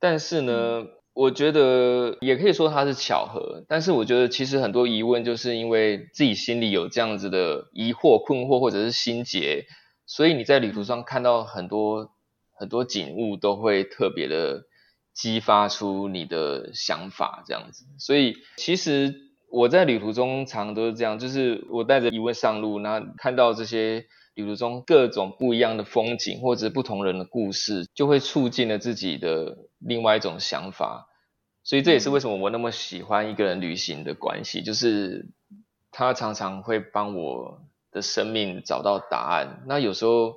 [0.00, 3.64] 但是呢，我觉得也可以说它是巧合。
[3.68, 9.66] 但是我觉得其实很多疑问，就是因为自己心里有这样子的疑惑、困惑，或者是心结。
[10.14, 12.12] 所以你在旅途上看到很多
[12.52, 14.66] 很多景物，都会特别的
[15.14, 17.86] 激发出你的想法，这样子。
[17.98, 19.14] 所以其实
[19.50, 24.04] 我在旅途中常常都是这样，就是我带着疑问上路，那看到这些
[24.34, 31.08] 旅途中各种不一样的风景，或者不同人的故事，就会促进了自己的另外一种想法。
[31.64, 35.30] 所以这也是为什么我那么喜欢一个人旅行的关系，就是
[35.90, 37.62] 他常常会帮我。
[37.92, 40.36] 的生命找到答案，那有时候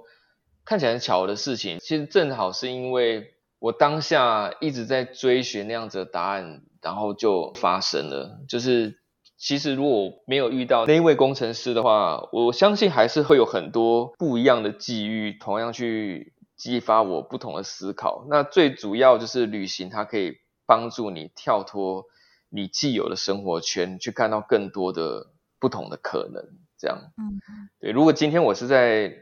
[0.65, 8.41] 看起来很巧的事情，其实正好是因为我当下一直在追寻那样子的答案，然后就发生了。
[8.49, 8.99] 就是
[9.37, 18.27] 其实如果没有遇到那一位工程师的话，我相信还是会有很多不一样的际遇，同样去激发我不同的思考。
[18.29, 22.05] 那最主要就是旅行，它可以帮助你跳脱
[22.49, 25.27] 你既有的生活圈，去看到更多的
[25.59, 26.43] 不同的可能。
[26.77, 27.39] 这样，嗯，
[27.79, 27.91] 对。
[27.91, 29.13] 如果今天我是在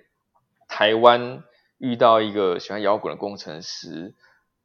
[0.67, 1.43] 台湾
[1.77, 4.15] 遇到一个喜欢摇滚的工程师，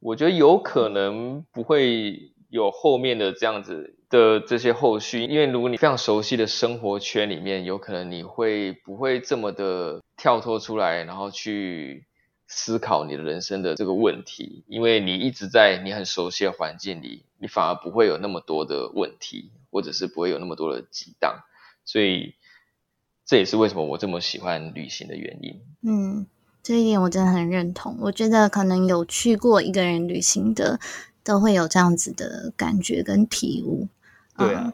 [0.00, 12.06] 我觉得有可能不会有后面的这样子的这些后续，因为如果你非常熟悉的生活圈里面，有可能你会不会这么的跳脱出来，然后去
[12.46, 14.64] 思考你的人生的这个问题？
[14.66, 21.40] 因为你一直在你很熟悉的环境里，你反而不会有那么多的问题，或者是不会有那么多的激荡。
[21.84, 22.34] 所以
[23.28, 25.60] 这也是为什么我这么喜欢旅行的原因。
[25.82, 26.26] 嗯，
[26.62, 27.98] 这一点我真的很认同。
[28.00, 30.80] 我觉得可能有去过一个人旅行的，
[31.22, 33.88] 都会有这样子的感觉跟体悟。
[34.34, 34.72] 对啊，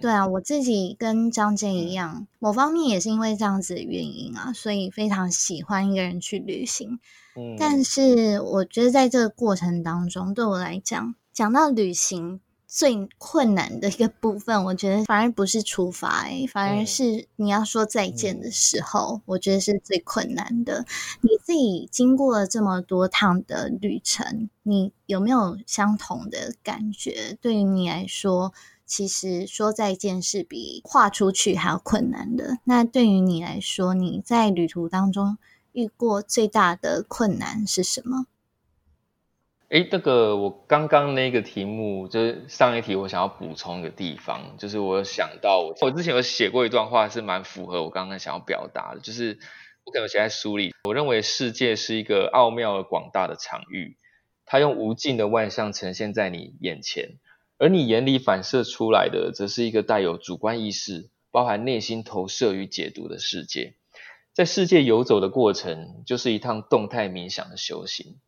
[0.00, 6.98] 对啊，我自己跟张健一样，某方面也是因为这样子的原因啊，所以非常喜欢一个人去旅行。
[7.36, 12.40] 嗯，但是我觉得在这个过程当中，对我来讲，讲到旅行
[12.74, 20.86] 最困难的一个部分，我觉得反而不是出发，哎，反而是你要说再见的时候，我觉得是最困难的。
[21.20, 27.36] 你自己经过了这么多趟的旅程，你有没有相同的感觉？
[27.42, 28.54] 对于你来说？
[28.86, 32.58] 其实说再见是比跨出去还要困难的。
[32.64, 35.36] 那对于你来说，你在旅途当中
[35.72, 38.26] 遇过最大的困难是什么？
[39.72, 49.38] 哎，那个我刚刚那个题目就是上一题，我想要补充一个地方，就是我想到我之前有写过一段话，是蛮符合我刚刚想要表达的，就是
[49.86, 50.74] 我可能写在书里。
[50.84, 53.96] 我认为世界是一个奥妙而广大的场域，
[54.44, 57.18] 它用无尽的万象呈现在你眼前。
[57.56, 63.76] 而你眼里反射出来的，则是一个带有主观意识、包含内心投射与解读的世界。
[64.34, 68.18] 在世界游走的过程，就是一趟动态冥想的修行。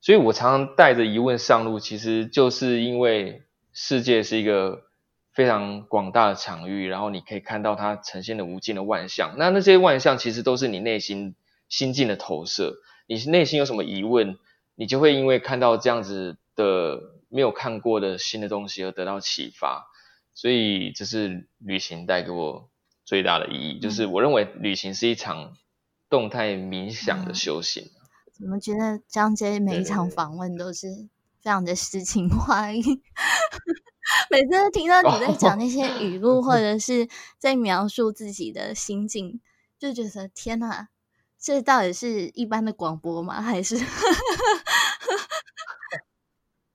[0.00, 3.42] 所以我常常带着疑问上路，其实就是因为
[3.72, 4.84] 世界是一个
[5.32, 9.34] 非常广大的场域，然后你可以看到它呈现的无尽的万象。
[9.38, 11.34] 那那些万象，其实都是你内心
[11.68, 12.76] 心境的投射。
[13.06, 14.38] 你内心有什么疑问，
[14.74, 17.14] 你就会因为看到这样子的。
[17.28, 19.88] 没有看过的新的东西而得到启发，
[20.32, 22.70] 所以这是旅行带给我
[23.04, 23.80] 最大的意义。
[23.80, 25.54] 就是我认为旅行是一场
[26.08, 27.90] 动态冥想的修行。
[28.38, 30.88] 怎么觉得张杰每一场访问都是
[31.40, 32.82] 非常的诗情画意？
[34.30, 37.08] 每次听到你在讲那些语录， 或者是
[37.38, 39.40] 在描述自己的心境，
[39.78, 40.88] 就觉得天哪，
[41.40, 43.40] 这到底是一般的广播吗？
[43.40, 43.76] 还是？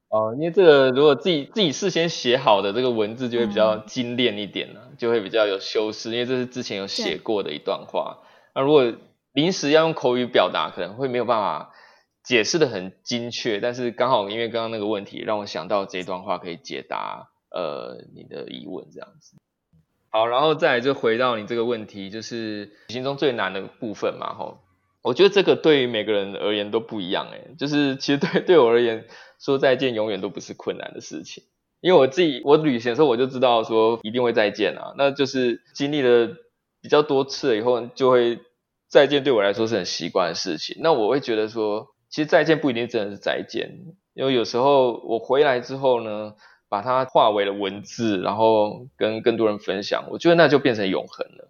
[0.09, 8.17] 哦，因为这个如果自己自己事先写好的这个文字就会比较精炼一点呢，就会比较有修饰，因为这是之前有写过的一段话。
[8.53, 8.93] 那如果
[9.33, 11.73] 临时要用口语表达，可能会没有办法
[12.23, 13.59] 解释的很精确。
[13.59, 19.37] 但是刚好因为刚刚那个问题，让我想到这段话可以解答呃你的疑问这样子。
[20.09, 24.59] 好，然后再就回到你这个问题，就是旅行中最难的部分嘛，吼。
[25.01, 29.05] 我觉得这个对于每个人而言都不一样，诶，就是其实对对我而言。
[29.43, 31.43] 说再见永远都不是困难的事情，
[31.79, 36.37] 因为我自己我旅行的时候我就知道说一定会再见啊，那就是经历了
[36.79, 38.39] 比较多次了以后，就会
[38.91, 40.75] 再见对我来说是很习惯的事情。
[40.81, 43.79] 那我会觉得说，其实再见不一定真的是再见，
[44.13, 46.33] 因为有时候我回来之后呢，
[46.67, 51.49] 把它化为了文字，然后跟更多人分享，我觉得那就变成永恒了，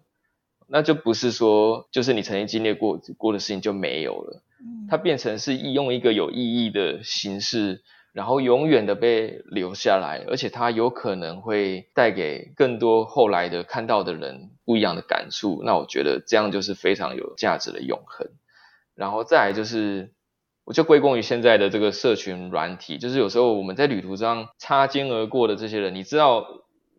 [0.68, 4.42] 那就不是说就是你曾经经历过过的事情就没有了。
[4.88, 7.82] 它变成是用一个有意义的形式，
[8.12, 15.62] 然后永远的被留下来，而且它有可能会带给更多后来的看到的人不一样的感触。
[15.64, 18.28] 那我觉得这样就是非常有价值的永恒。
[18.94, 20.12] 然后再来就是，
[20.64, 26.46] 我就归功于现在的这个社群软体，就是有时候我们在旅途上擦肩而过的这些人，你知道，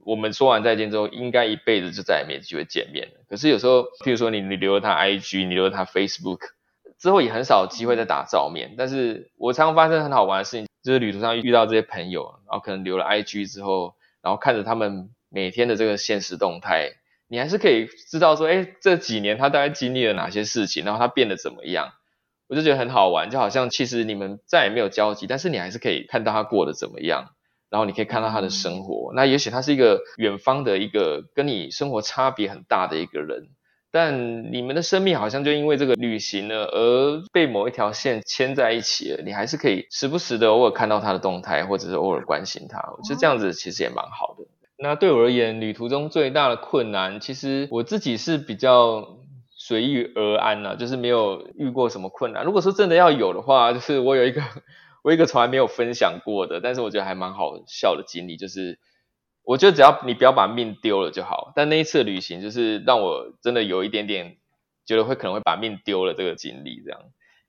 [0.06, 3.14] 我们说完再见之后，应该一辈子就再也没机会见面了。
[3.30, 6.40] 可是有时候，譬如说你你留了他 IG，你留了他 Facebook。
[7.00, 16.92] 之后也很少机会再打照面，但是我常常发生很好玩的事情，就是旅途上遇到这些朋友，然后可能留了 IG 之后，然后看着他们每天的这个现实动态，
[17.28, 21.94] 你还是可以知道说，哎，这几年他大概经历了哪些事情，然后他变得怎么样，
[22.48, 27.30] 我就觉得很好玩，就好像其实你们再也没有交集，但是你还是可以看到他过得怎么样，
[27.70, 33.50] 然后你可以看到他的生活，那也许他是一个远方的一个跟你生活差别很大的一个人。
[33.96, 39.22] 但你们的生命好像就因为这个旅行呢，而被某一条线牵在一起了。
[39.24, 42.80] 你还是可以时不时的偶尔看到他的动态，或者是偶尔关心他。
[42.98, 44.46] 我觉得这样子其实也蛮好的。
[44.80, 49.20] 那对我而言，旅途中最大的困难，其实我自己是比较
[49.52, 52.44] 随遇而安呐，就是没有遇过什么困难。
[52.44, 54.42] 如果说真的要有的话，就是我有一个
[55.04, 58.80] 我一个从来没有分享过的，但是我觉得还蛮好笑的经历，就是。
[59.44, 61.52] 我觉得只要你不要把命丢了就好。
[61.56, 64.38] 但那一次旅行就是让我真的有一点点
[64.86, 66.82] 觉得会可能会把命丢了这个经历。
[66.84, 67.00] 这样，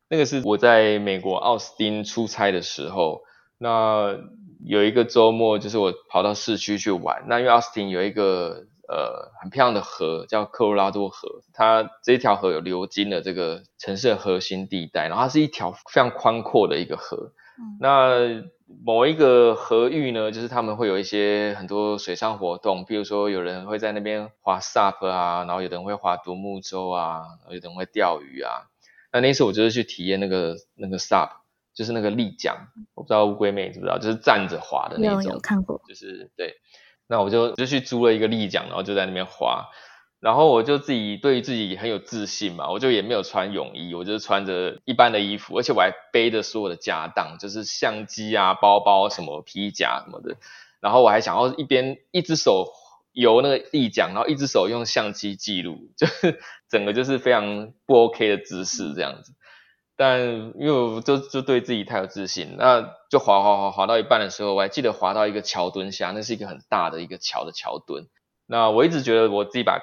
[0.08, 3.22] 那个是我在美国奥斯汀出差的时候，
[3.58, 4.18] 那
[4.64, 7.24] 有一个周末，就是我跑到市区去玩。
[7.28, 17.32] 那因为奥斯汀有一个呃很漂亮的河，叫科罗拉多河，它这条河有流经了这个城市的核心地带，然后它是一条非常宽阔的一个河。
[17.78, 28.70] 那某一个河域呢，就是他们会有一些很多水上活动，比如说有人会在那边划 SUP 啊，然后有人会划独木舟啊，有人会钓鱼啊。
[29.12, 31.28] 那那次我就是去体验那个那个 SUP，
[31.74, 32.56] 就是那个立桨，
[32.94, 35.22] 我不知道乌龟妹知不知道，就是站着划的那种。
[35.22, 35.80] 有有看过。
[35.86, 36.54] 就是对，
[37.06, 39.68] 那我就就去租了一个立桨，然后就在那边划。
[40.24, 50.38] 然后我就自己对自己很有自信嘛，我就也没有穿泳衣，我就是穿着一般的衣服，而且我还背着所有的家当，就是相机啊、包包什么、皮夹什么的。
[50.80, 52.72] 然后我还想要一边一只手
[53.12, 59.34] 游那个立桨，然后一只手用相机记录，就是 整个就是非常不 OK 的姿势这样子。
[59.94, 60.22] 但
[60.58, 68.06] 因为我就就对自己太有自信，那就滑滑滑滑到一半的时候，我还记得滑到一个桥墩下，那是一个很大的一个桥的桥墩。
[68.46, 69.80] 那我一直觉得我自己把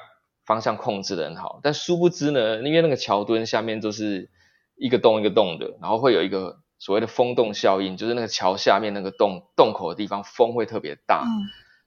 [0.52, 4.30] 方向控制的很好，但殊不知呢，因为那个桥墩下面都是
[4.76, 11.24] 一个洞一个洞的，然后会有一个所谓的风洞效应，就是那个桥下面那个洞洞口的地方风会特别大，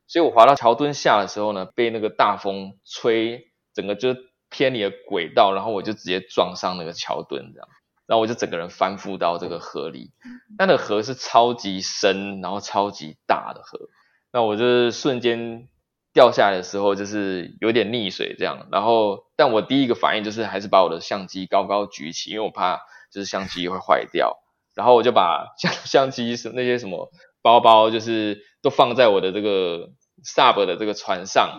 [0.07, 4.17] 所以我滑到桥墩下的时候呢，被那个大风吹，整个就
[4.49, 7.69] 偏离了轨道，然后我就直接撞上那个桥墩这样，
[8.07, 10.11] 然后我就整个人翻覆到这个河里，
[10.57, 13.91] 那个河是超级深，然后超级大的河，
[14.33, 15.69] 那我就是瞬间。
[16.15, 22.77] 掉下来的时候就是有点溺水这样，然后但我第一个反应就是还是把我的相机高高举起，因为我怕
[23.13, 24.39] 就是相机会坏掉，
[24.75, 27.11] 然后我就把相 相机是那些什么
[27.43, 29.91] 包包就是都放在我的这个
[30.25, 31.59] sub 的这个船上，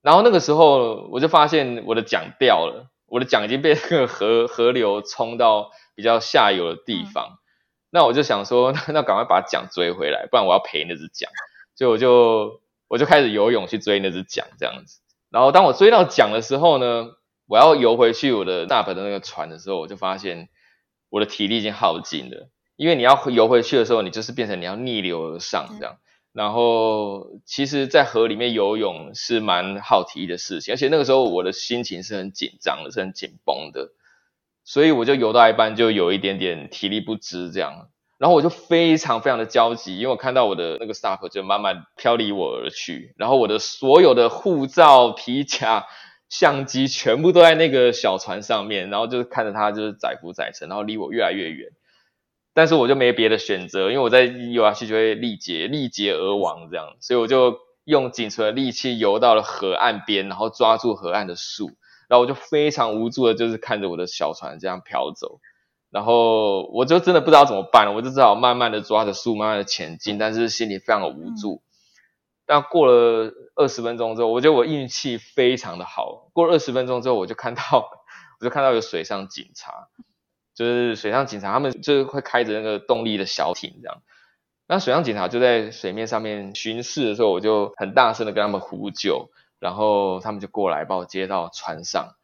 [0.00, 7.38] 然后那个时候我就发现我的桨掉了，我的桨已经被那个河河流冲到比较下游的地方，
[7.90, 11.30] 那我就想说那赶快把桨追回来，不然我要赔那只桨，
[11.74, 12.64] 所以我就。
[12.88, 15.00] 我就开始游泳去追那只桨，这样子。
[15.30, 17.08] 然后当我追到桨的时候呢，
[17.46, 20.48] 我要游回去我的大本的那个船的时候，我就发现
[21.10, 22.48] 我的体力已经耗尽了。
[22.76, 25.96] 因为你要游回去的时候，你就是变成你要逆流而上这样。
[26.32, 33.92] 然后其实，在河里面游泳是蛮耗体力的事情，而且那个时候我的心情是很紧张的，是很紧绷的，
[34.62, 37.88] 所以我就游到一半就有一点点体力不支这样。
[38.18, 45.84] 然后我就非常非常的焦急，因为我看到我的那个 SUP 就慢慢飘离我而去，然后我的所有的护照、皮夹、
[46.28, 51.68] 相机全部都在那个小船上面，然后就是看着它就是载浮载沉，然后离我越来越远。
[52.54, 61.66] 但是我就没别的选择，因为我在游下去就会力竭，力竭而亡这样，所以我就用仅存的力气游到了河岸边，然后抓住河岸的树，
[62.08, 65.38] 然后我就非常无助的，就是看着我的小船这样飘走。
[65.96, 71.62] 然后我就真的不知道怎么办了，我就只好慢慢的抓着树，慢慢的前进，但是心里非常的无助。
[72.44, 76.28] 但过了二十分钟之后，我觉得我运气非常的好。
[76.34, 77.62] 过了二十分钟之后，我就看到，
[78.38, 79.88] 我就看到有水上警察，
[80.54, 84.02] 就是水上警察，他们就是会开着那个动力的小艇这样。
[84.66, 92.16] 那水上警察就在水面上面巡视的时候，我就很大声的跟他们呼救，然后他们就过来把我接到船上。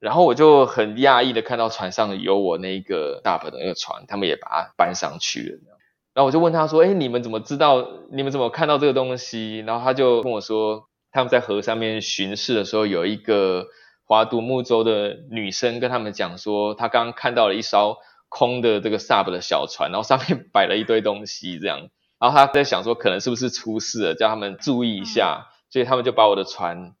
[0.00, 5.76] 然后我就很讶异的看到船上有我那个大本的那个船，他们也把它搬上去了。
[6.14, 7.86] 然后我就问他说：“哎，你们怎么知道？
[8.10, 13.66] 你们怎么看到这个东西？”然后他就跟我说：“他们在河上面巡视的时候，有一个
[14.04, 17.98] 划独木舟的女生跟他们讲说，她刚刚看到了一艘
[18.30, 21.90] 空的这个 sub 的小船，然后上面 摆了一堆东西这样。
[22.18, 25.48] 然后他在想说，可能是不是出事了，叫他们注意一下。
[25.68, 26.94] 所以他们就把我的船。”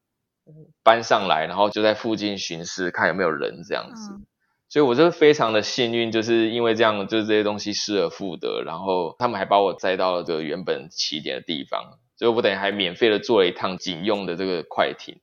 [0.82, 4.12] 搬上来，然后就在附近巡视，看有没有人这样子。
[4.68, 15.20] 所以我就非常的幸运，就是因为这样，就是这些东西失而复得，然后他们还把我载到了这个原本起点的地方，所以我等于还免费的坐了一趟警用的这个快艇。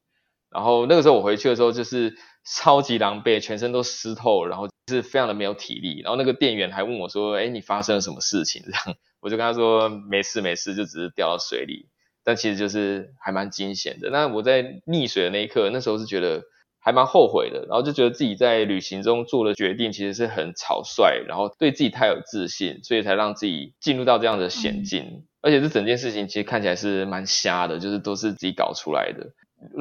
[0.49, 6.01] 然后那个时候我回去的时候，就是超级狼狈，全身都湿透，然后是非常的没有体力。
[6.01, 11.87] 然后那个店员还问我说：“哎，你发生了什么事情？”这样我就跟他说：“没事没事，就只是掉到水里。”
[12.27, 14.09] 但其实就是还蛮惊险的。
[14.09, 16.43] 那我在溺水的那一刻，那时候是觉得
[16.77, 25.23] 还蛮后悔的，然后就觉得自己在旅行中做的决定其实是很草率，然后对自己太有自信，所以才让自己进入到这样的险境。
[25.41, 29.31] 而且这整件事情其实看起来是蛮瞎的，就是都是自己搞出来的。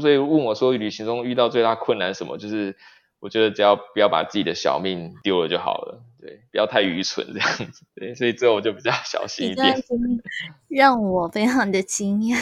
[0.00, 2.38] 所以问我说，旅行中遇到最大困难什么？
[2.38, 2.76] 就是
[3.20, 6.02] 我觉得只要不要把自己的小命丢了就好了。
[6.20, 9.76] 对，不要太愚蠢这样子，对，所以之后我就比较小心一点。
[10.68, 12.36] 让我非常的惊讶。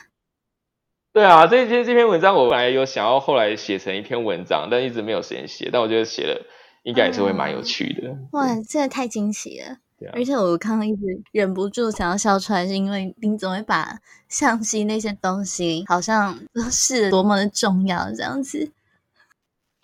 [1.12, 5.70] 对啊，这这这篇文章我本来有想要后来写成一篇文章，但一直没有时间写。
[5.72, 6.46] 但我觉得写了
[6.84, 8.16] 应该也是会蛮有趣的。
[8.32, 9.78] 哇，真的太惊喜了！
[9.98, 11.02] 对啊，而且我刚刚一直
[11.32, 13.98] 忍不住想要笑出来，是因为你总会把
[14.28, 18.70] 相机那些东西好像都是多么的重要这样子。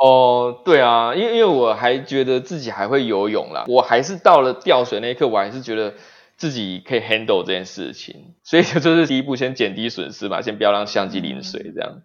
[0.02, 5.94] 哦，对啊，因为因为我还觉得自己还会游泳啦，我还是到了掉水那一刻，我还是觉得
[6.36, 12.02] 自己可以 handle 这件事情，所以就 是第一步先减低损失吧，先不要让相机淋水这样。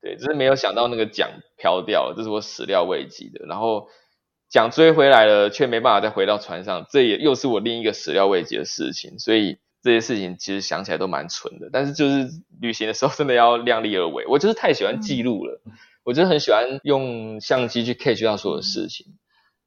[0.00, 3.44] 对，只是没有想到那个桨飘掉了，这是我始料未及的。
[3.46, 3.88] 然后
[4.50, 9.18] 桨追回来了，却没办法再回到船上，这也又是我另一个始料未及的事情。
[9.18, 12.28] 所以这些事情其实想起来都蛮蠢的，但是就是
[12.60, 14.26] 旅行的时候真的要量力而为。
[14.28, 15.60] 我就是太喜欢记录了，
[16.04, 19.06] 我真的很喜欢用相机去 catch 到所有事情。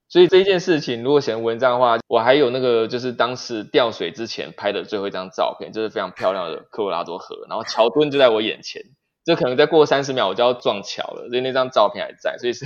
[0.07, 8.81] 所以这一件事情，如果写成文章的话，我还有那个就是当时掉水之前拍的最后一张照片，就是非常漂亮的科罗拉多河，然后桥墩就在我眼前。
[9.25, 12.65] 就可能再过三十秒我就要撞桥了，所以那张照片还在，所以是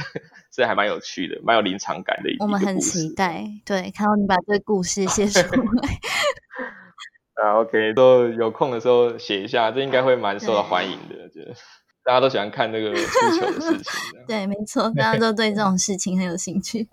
[0.53, 2.30] 是还蛮有趣的，蛮有临场感的。
[2.38, 5.99] 我们很期待，对，看到你把这个故事写出来。
[7.41, 11.55] 啊，OK，都有空的时候写一下，这应该会蛮受到欢迎的，觉得
[12.04, 13.86] 大家都喜欢看那个足球的事情。
[14.28, 16.88] 对，没错，大家都对这种事情很有兴趣。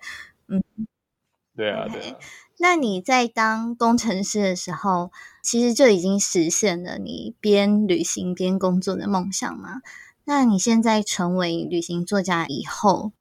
[0.48, 0.62] 嗯，
[1.56, 2.16] 对啊，对。
[2.60, 9.80] 那你在当工程师的时候，其实就已经实现了你边旅行边工作的梦想吗？
[10.24, 13.12] 那你现在成为旅行作家以后，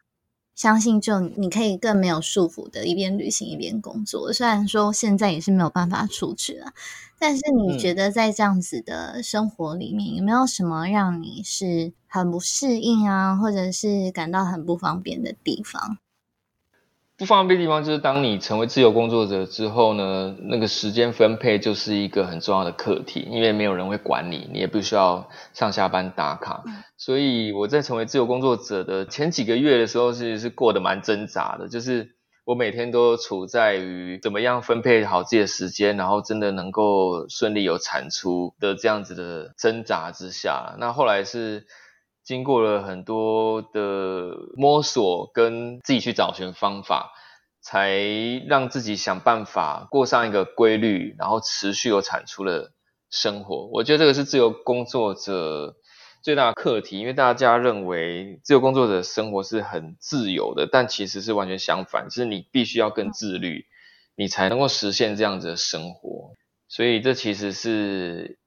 [0.58, 4.34] 相信就你可以更没有束缚的，一边旅行一边工作。
[4.34, 6.74] 虽然说现在也是没有办法出去了，
[7.20, 16.00] 但是你觉得在这样子的生活里面，有没有什么让你是很不适应啊，或者是感到很不方便的地方？
[17.18, 26.64] 不方便的地方就是，当你成为自由工作者之后呢，那个时间分配就是一个很重要的课题，因为没有人会管你，你也不需要上下班打卡。
[26.96, 32.12] 所以我在成为自由工作者的前几个月的时候，是是过得蛮挣扎的，就是
[32.46, 40.76] 我每天都处在于怎么样分配好自己的时间，然后真的能够顺利有产出的这样子的挣扎之下。
[40.80, 41.66] 那后来是。
[42.28, 47.14] 经过了很多的摸索，跟自己去找寻方法，
[47.62, 48.02] 才
[48.50, 52.74] 让自己想办法过上一个规律，然后持续有产出的
[53.10, 53.70] 生活。
[53.72, 55.78] 我觉得这个是自由工作者
[56.22, 63.68] 最大的课题，因为大家认为自由工作者生活是很自由的，但其实是完全相反，就是你必须要更自律，
[64.18, 66.34] 你才能够实现这样子的生活。
[66.68, 68.38] 所以这其实是。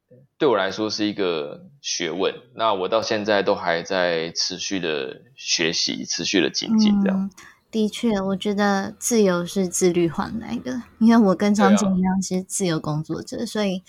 [0.40, 6.98] 对我来说是一个学问，那我到现在都还在持续的学习，持续的精进。
[7.04, 7.30] 这样，
[7.70, 10.82] 的确，我觉得自由是自律换来的。
[10.98, 13.82] 因为我跟张静一样是自由工作者，所以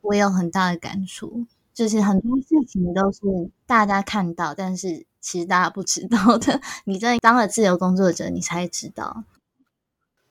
[0.00, 3.20] 我有很大的感触，就是很多事情都是
[3.64, 6.60] 大家看到，但是其实大家不知道的。
[6.86, 9.22] 你在当了自由工作者，你才知道。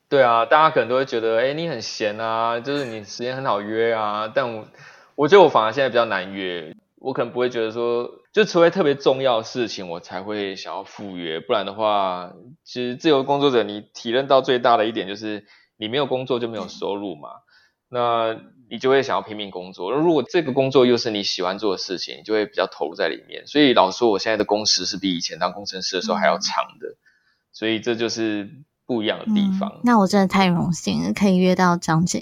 [0.10, 4.68] 对啊，大家可能都会觉得，哎，你很闲啊，就是你时间很好约啊，但我。
[5.16, 12.34] 我觉得我反而现在比较难约，我可能不会觉得说，就除非特别重要的事情，我才会想要赴约，不然的话，
[12.64, 15.46] 其实自由工作者你体认到最大的一点就是，
[15.78, 17.30] 你没有工作就没有收入嘛，
[17.90, 18.38] 那
[18.70, 23.46] 你就会想要拼命工作，如果这个工作又是你喜欢做的事情，你就会比较投入在里面。
[23.46, 26.96] 所以老实说，我现在的工时是比以前当工程师的时候还要长的，
[27.52, 28.50] 所以这就是
[28.88, 29.80] 不一样的地方。
[29.84, 32.20] 那我真的太荣幸了，可以约到张杰。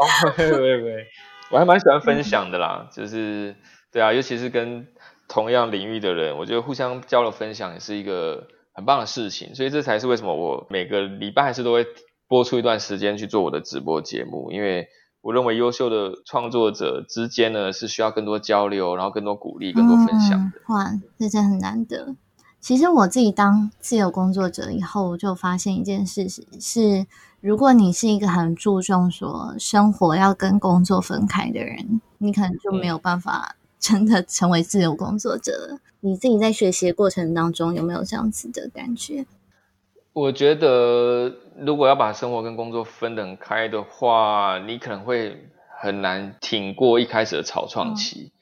[0.00, 1.06] 哦， 没没没，
[1.52, 3.54] 我还蛮喜欢分享的啦，就是
[3.92, 4.86] 对啊，尤其是跟
[5.28, 11.86] 同样领域的人，我觉得互相交流分享也是一个很棒的事情，所以这才是为什么我每个礼拜还是都会
[12.26, 14.88] 播出一段时间去做我的直播节目，因为
[15.20, 20.60] 我认为优秀的创作者之间呢是需要更多交流，然后更多鼓励，更多分享的。
[20.68, 22.16] 哇，这真很难得。
[22.58, 27.06] 其实我自己当自由工作者以后，我就发现一件事是是。
[27.40, 35.78] 如果你是一个很注重说生活要跟工作分开的人，你可能就没有办法 真的成为自由工作者了。
[36.00, 39.24] 你自己在学习的过程当中有没有这样子的感觉？
[40.12, 45.48] 我觉得，如果要把生活跟工作分得很开的话，你可能会
[45.80, 48.32] 很难挺过一开始的草创期。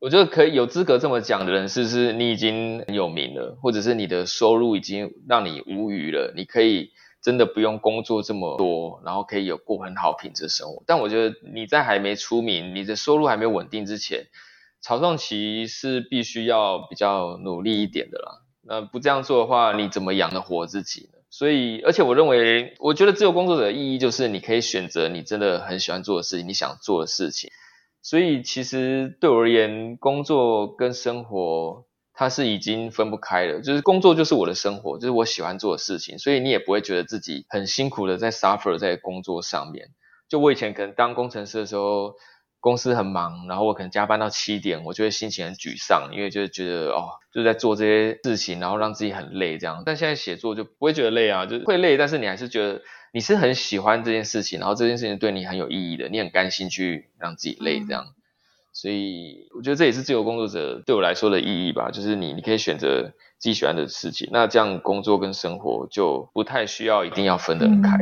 [0.00, 6.90] 我觉得可以有资格这么讲的人，是是你已经很有名了，或者是你的收入已经让你无余了，你可以。
[7.22, 10.82] 真的不用工作这么多，然后可以有过很好品质生活。
[10.86, 14.26] 但我觉得你在还没出名，你的收入还没有稳定之前，
[14.80, 18.42] 草创期是必须要比较努力一点的啦。
[18.64, 21.18] 那不这样做的话，你怎么养得活自己呢？
[21.30, 27.50] 所以，而且我认为，我觉得自由工作者的意义就是你可以选择你真的很喜欢做的事情，你想做的事情。
[28.02, 39.88] 所以，其实对我而言，工作跟生活它是已经分不开了，就是工作就是我的生活，就是我喜欢做的事情，所以你也不会觉得自己很辛苦的在 suffer 在工作上面。
[40.28, 42.14] 就我以前可能当工程师的时候，
[42.60, 49.82] 公司很忙，然后我可能加班到七点，我就会心情很沮丧，因为就是觉得哦，就是在做这些事情，然后让自己很累这样。
[49.84, 52.82] 但现在写作就不会觉得累啊，就是会累，但是你还是觉得
[53.12, 58.14] 你是很喜欢这件事情，然后这件事情对你很有意义的，你很甘心去让自己累这样。
[58.82, 67.96] 所以我觉得这也是自由工作者对我来说的意义吧，就是你你可以选择自己喜欢的事情，那这样工作跟生活就不太需要一定要分得很开。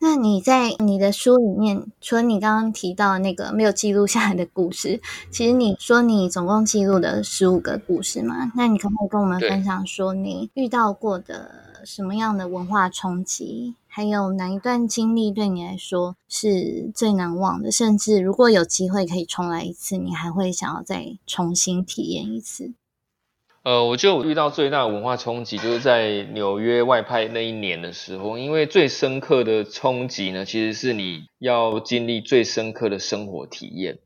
[0.00, 8.50] 那你在你的书里面，除了你刚刚提到那个没有记录下来的故事，其实你说你总共记录的十五个故事嘛？
[8.56, 13.74] 那你可不可以跟我们分享说你遇到过的什么样的文化冲击？
[13.94, 17.70] 还有哪一段经历对你来说是最难忘的？
[17.70, 22.72] 甚至如果有机会可以重来一次，你还会想要再重新体验一次？
[23.64, 33.98] 呃，我就遇到最大的文化冲击，就是在纽约外派那一年的时候，因为最深刻的冲击呢，其实是你要经历最深刻的生活体验。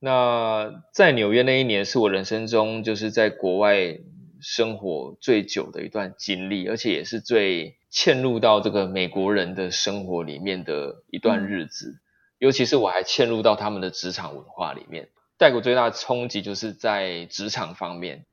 [0.00, 4.00] 那在纽约那一年，是我人生中就是在国外
[4.38, 12.00] 生活最久的一段经历，而且也是最嵌入到这个美国人的生活里面的一段日子。
[12.38, 18.24] 尤其是我还嵌入到他们的职场文化里面，带给我最大的冲击就是在职场方面。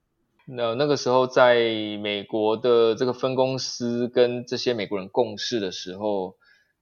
[0.45, 1.55] 那那个时候，在
[2.01, 6.37] 美国的这个分公司跟这些美国人共事的时候，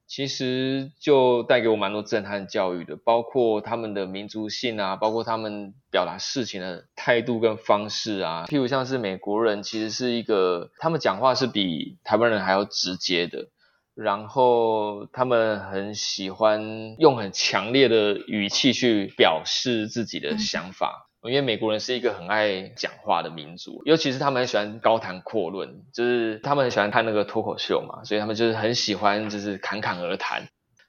[0.08, 8.46] 其实就带给我蛮多震撼教育的，包括他们的民族性啊，包括他们表达事情的态度跟方式啊。
[8.48, 13.48] 譬如像是美国人，其实是一个他们讲话是比台湾人还要直接的，
[13.96, 21.05] 然后他们很喜欢用很强烈的语气去表示自己的想法。
[21.30, 30.48] 因为美国人是一个很爱讲话的民族，尤其是他们很喜欢高谈阔论，就是他们很喜欢看那个脱口秀嘛，所以他们就是很喜欢就是侃侃而谈。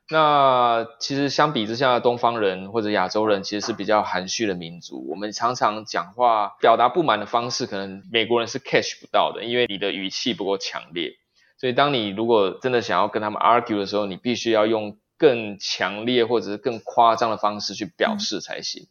[0.08, 11.12] 那其实相比之下，东方人或者亚洲人其实是比较含蓄的民族，我们常常讲话表达不满的方式，可能美国人是 catch 不到的，因为你的语气不够强烈。
[11.58, 18.86] 所以当你如果真的想要跟他们 argue 的时候，你必须要用更强烈或者是更夸张的方式去表示才行。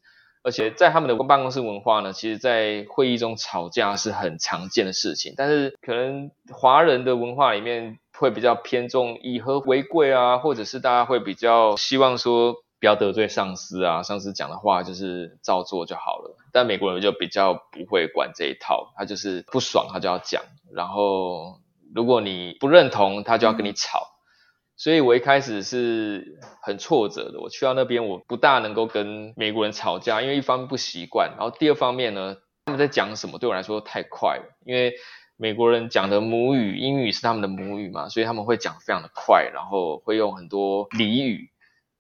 [0.45, 5.33] 而且在他们的办公室文化呢，其实，在会议中吵架是很常见的事情。
[5.35, 16.37] 但是，可能华人的文化里面会比较偏重以和为贵啊，或者是大家会比较希望说不要得罪上司啊，上司讲的话就是照做就好了。
[16.53, 21.59] 但美国人就比较不会管这一套，他就是不爽他就要讲，然后
[21.95, 24.14] 如果你不认同，他就要跟你吵。
[24.77, 27.39] 所以我一开始是很挫折的。
[27.39, 34.57] 我去到那边，我不大能够跟美国人吵架，因为一方面不习惯，然后第二方面呢，他们在讲什么对我来说太快了。
[34.65, 34.95] 因为
[35.37, 41.51] 美国人讲的母语英语是他们的母语嘛，所以他们会讲非常的快，然后会用很多俚语。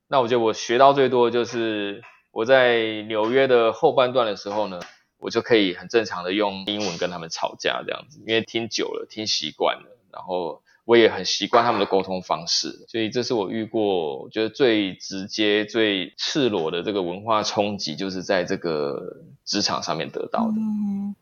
[0.09, 4.81] 那我觉得我学到最多就是我在纽约的后半段的时候呢，
[5.17, 10.61] 我就可以很正常的用英文跟他们吵架这样子，因为听久了，听习惯了，然后。
[10.85, 20.53] 我也很习惯他们的沟通方式，所以这是我遇过我觉得最直接、最赤裸的这个文化冲击，就是在这个职场上面得到的。
[20.57, 21.15] 嗯，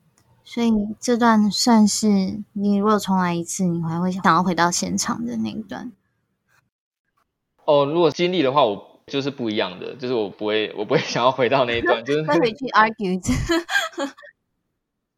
[0.43, 2.07] 所以这段算是
[2.51, 5.93] 你如果重来一次，你还会想要回到现场的那一段。
[7.63, 13.17] 哦，如果经历的话，我就是不一样的，就是我不会，我不会想要回到那一段， 就是会回去 argue。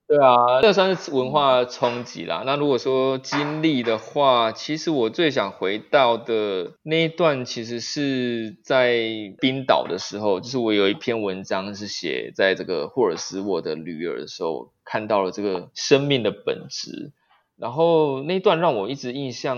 [0.07, 2.43] 对啊，这算是文化冲击啦。
[2.45, 17.11] 那如果说经历的话，其实我最想回到的那一段，其实是在冰岛的时候，就是我有一篇文章是写在这个霍尔斯沃的驴儿的时候，看到了这个生命的本质。
[17.57, 19.57] 然后那段让我一直印象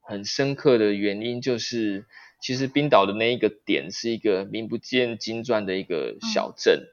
[0.00, 2.04] 很深刻的原因，就是
[2.40, 6.84] 其实冰岛的那一个点是一个名不见经传的一个小镇，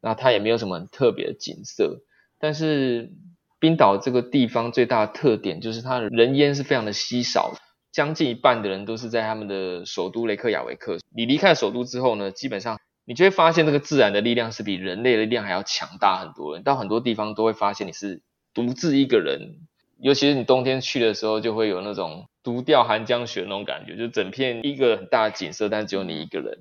[0.00, 2.00] 那它也没有什么很特别的景色。
[2.44, 3.10] 但是
[3.58, 7.54] 冰岛这个地方最大的特点就是它的人烟是非常的稀少，
[7.90, 10.98] 将近一半的人都是在他们的首都雷克雅维克。
[11.16, 16.58] 你离开首都之后呢，基本上你就会发现这个自然的力量是比人类的力量还要强大很多。
[16.58, 18.20] 到很多地方都会发现你是
[18.52, 19.60] 独自一个人，
[19.98, 26.58] 尤其是你冬天去的时候，就会有那种独钓寒江雪那种感觉，就整片一个很大的景色，但只有你一个人。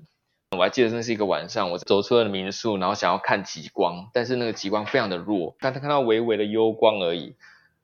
[0.57, 7.35] 我还记得那是一个晚上，我走出了民宿，然后想要看极光，但是那个极光非常的弱，但他看到微微的幽光而已。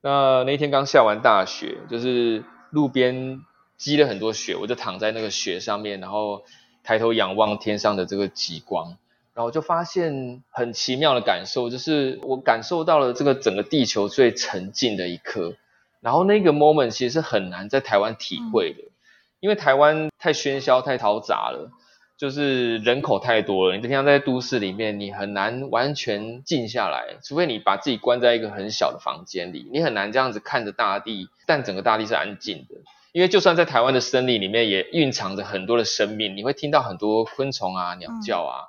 [0.01, 3.41] 那那天刚下完大雪，就是路边
[3.77, 6.43] 积了很多雪，我就躺在那个雪上面，然后
[6.83, 8.97] 抬头仰望天上的这个极光，
[9.33, 15.55] 然然后就发现很奇妙的感受，就是我感受到了这个整个地球最沉静的一刻。
[16.01, 18.83] 然后那个 moment 其实是很难在台湾体会的，
[19.39, 21.71] 因为台湾太喧嚣、太嘈杂了，
[22.19, 23.75] 就是人口太多了。
[23.77, 32.75] 你平常在都市里面，你很难完全静下来，除非你把自己关在一个很小的房间里，你很难这样子看着大地，但整个大地是安静的。
[33.13, 38.67] 因为就算在台湾的森林里面，也蕴藏着很多的生命，你会听到很多昆虫啊、鸟叫啊。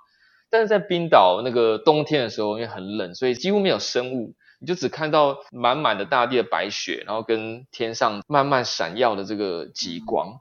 [0.48, 4.34] 但是在冰岛那个冬天的时候，因为很冷，所以几乎没有生物。
[4.60, 10.38] 你就只看到满满的大地的白雪，然后跟天上慢慢闪耀的这个极光，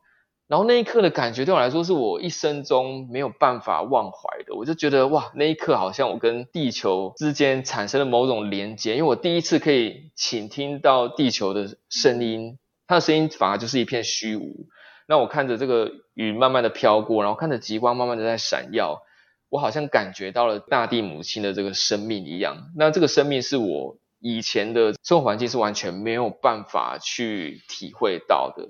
[0.50, 4.56] 然后那一刻的感觉对我来说是我一生中没有办法忘怀的。
[4.56, 14.66] 我就觉得哇，那一刻好像我跟地球之间产生了某种连接，因为我第一次可以倾听到地球的声音，它的声音反而就是一片虚无。
[15.08, 19.04] 那我看着这个雨慢慢的飘过，然后看着极光慢慢的在闪耀，
[19.50, 22.72] 我好像感觉到了大地母亲的这个生命一样。
[22.76, 23.98] 那这个生命是我。
[24.22, 28.68] 以前的生活环境是完全没有办法去体会到的，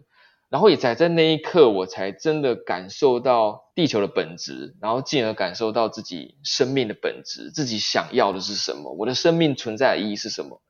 [0.50, 10.62] 然后也才在那一刻，我才真的感受到地球的本质，然后进而感受到自己生命的本质，自己想要的是什么，我的生命存在的意义是什么，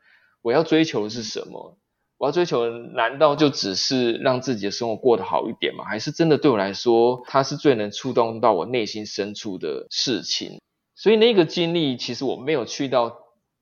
[0.41, 1.77] 我要追求的是什么？
[2.17, 5.85] 我要追求的，难道就只是让自己的生活过得好一点吗？
[5.85, 10.59] 还是真的对我来说，它是最能触动到我内心深处的事情？
[10.95, 13.17] 所以那个经历，其实我没有去到。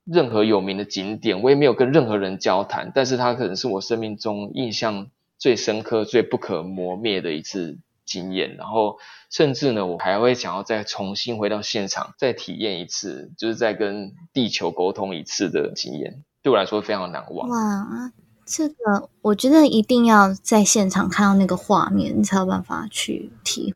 [0.09, 8.55] 任何有名的景点，我也没有跟任何人交谈，但是它可能是我生命中印象最深刻、最不可磨灭的一次经验。
[8.57, 8.97] 然后，
[9.29, 17.49] 甚至呢，我还会想要再重新回到现场，再体验一次，就是再跟地球沟通一次的经验，对我来说非常难忘。
[17.49, 18.11] 哇，
[18.45, 23.73] 这个我觉得一定要在现场看到那个画面，你才有办法去体。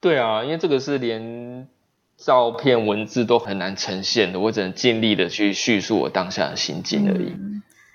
[0.00, 1.68] 对啊，因为这个是连。
[2.16, 7.34] 照片、文字都很难呈现的，我只能尽力的去叙述我当下的心境而已。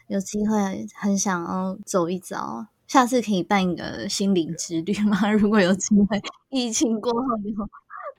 [0.09, 5.29] 有机会很想要走一遭，下次可以办一个心灵之旅吗？
[5.31, 7.63] 如果有机会，疫情过后以后，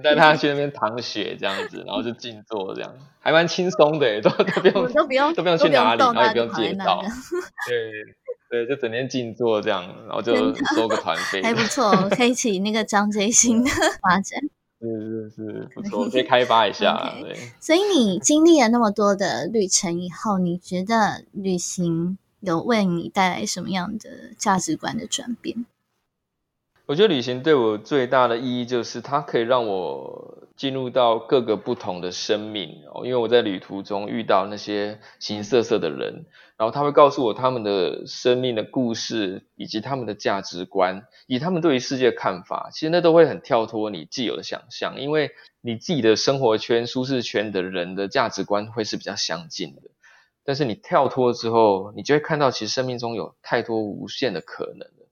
[0.01, 7.03] 带他去那边躺雪这样子，然后就静坐这样，还蛮轻松的，都 都不用都不用都不用去哪里，然后也不用介绍，
[7.69, 13.71] 对对，就整天静坐这样，然后就收个团费，还不错，可以起那个张杰新的
[14.01, 14.41] 发展。
[14.81, 17.13] 是是是，不错，可以开发一下。
[17.21, 25.67] 对，所以你经历了那么多的旅程以后，你觉得旅行有为你带来什么样的价值观的转变？
[26.91, 36.27] 我觉得旅行对我最大的意义就是，它可以让我进入到各个不同的生命哦，因为我在旅途中遇到那些形形色色的人。
[36.57, 45.31] 然后他会告诉我他们的生命的故事，以及他们的价值观，以他们对于世界的看法，其实那都会很跳脱你既有的想象，因为
[45.61, 49.83] 你自己的生活圈、舒适圈的人的价值观会是比较相近的。
[50.43, 55.07] 但是你跳脱之后，你就会看到其实生命中有太多无限的可能了。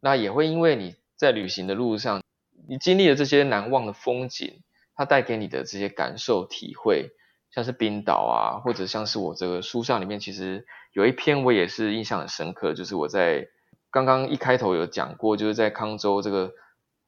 [0.00, 2.22] 那也会因为你在旅行的路上，
[2.66, 4.62] 你经历了这些难忘的风景，
[4.94, 7.10] 它带给你的这些感受体会，
[7.50, 10.64] 像是冰岛啊，或者像是我这个书上里面其实。
[10.94, 13.46] 有一篇我也是印象很深刻，就是我在
[13.90, 16.50] 刚刚一开头有讲过，就是在康州这个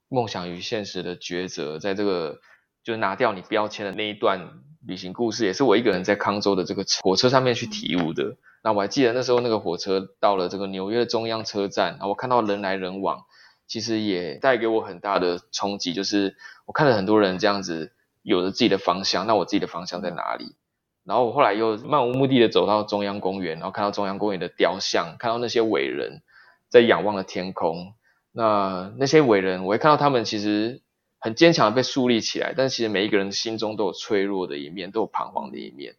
[0.08, 2.38] 梦想与现实的抉择，在这个
[2.84, 8.36] 就是拿掉你标签的那一段旅行故事，也是我一个人在康州的这个火车上面去体悟的。
[8.62, 13.24] 那我还记得那时候那个火车到了这个纽约中央车站，然后我看到人来人往，
[13.71, 20.57] 其实也带给我很大的冲击，就是我看了很多人这样子有着自己的方向，那我自己的方向在哪里？
[21.05, 26.21] 然后我后来又漫无目的的走到中央公园，然后看到中央公园的雕像，看到那些伟人
[26.68, 27.95] 在仰望的天空。
[28.33, 30.81] 那那些伟人，我会看到他们其实
[31.21, 35.95] 很坚强的被树立起来，但其实每一个人心中都有脆弱的一面，都有彷徨的一面。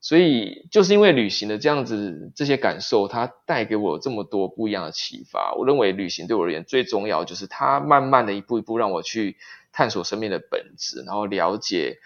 [0.00, 5.54] 所以就是因为旅行的这样子这些感受，它带给我这么多不一样的启发。
[5.54, 9.36] 我认为旅行对我而言最重要就是它慢慢的一步一步让我去
[9.72, 11.98] 探索生命的本质，然后了解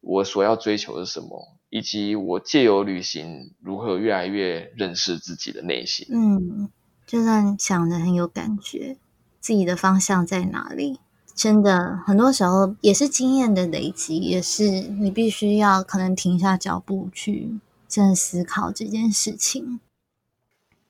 [0.00, 1.56] 我所要追求的什么。
[1.72, 6.04] 以及我借由旅行如何越来越认识自己的内心。
[6.10, 6.68] 嗯，
[7.06, 8.96] 就算想的很有感觉，
[9.38, 10.98] 自己的方向在哪里？
[11.40, 17.58] 真的很多时候也是经验的累积，也是你必须要可能停下脚步去
[17.88, 19.80] 真的思考这件事情。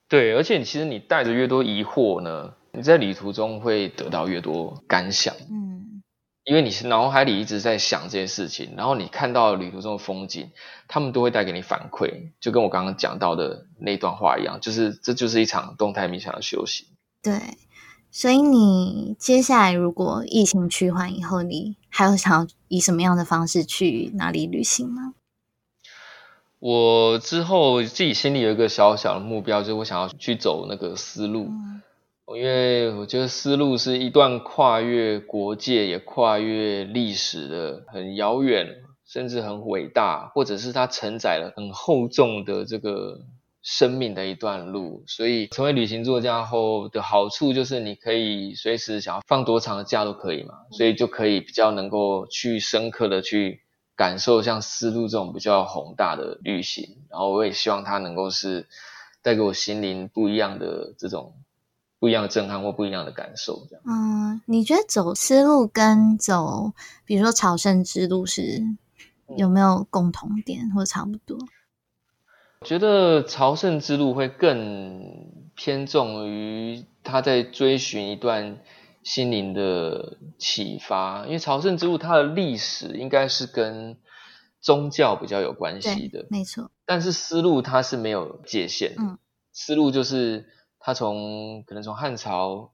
[0.08, 5.32] 对，而且其实你带着越多疑惑呢，你在旅途中会得到越多感想。
[5.48, 6.02] 嗯。
[6.42, 10.50] 因为你是脑海里一直在想这些事情，然后你看到旅途中的风景，
[10.88, 16.88] 他们都会带给你反馈，就跟我刚刚讲到的那段话一样，就是这就是一场动态冥想的修行。
[17.22, 17.38] 对，
[18.10, 25.14] 所以你接下来如果疫情趋缓以后，你还有想要以什么样的方式去哪里旅行吗？
[26.58, 31.48] 我之后自己心里有一个小小的目标，就是我想要去走那个丝路，
[32.36, 38.66] 因为我觉得丝路是一段跨越国界也跨越历史的很遥远，
[39.06, 43.20] 甚至很伟大，或者是它承载了很厚重的这个
[43.62, 45.04] 生命的一段路。
[45.06, 53.62] 所以成为旅行作家后的好处就是你可以随时想要放多长的假都可以嘛，所以就可以比较能够去深刻的去。
[53.96, 58.66] 感受像丝路这种比较宏大的旅行，然后我也希望它能够是
[59.20, 61.34] 带给我心灵不一样的这种
[61.98, 63.66] 不一样的震撼或不一样的感受。
[63.68, 66.72] 这样，嗯，你觉得走丝路跟走，
[67.04, 68.62] 比如说朝圣之路是
[69.36, 71.36] 有没有共同点或差不多？
[71.36, 71.59] 我
[72.66, 78.58] 觉得朝圣之路会更偏重于他在追寻一段。
[79.02, 83.96] 心灵的启发，因为朝圣之路它的历史应该是跟
[84.60, 86.70] 宗教比较有关系的，没错。
[86.84, 89.18] 但是丝路它是没有界限，嗯，
[89.52, 92.72] 丝路就是它从可能从汉朝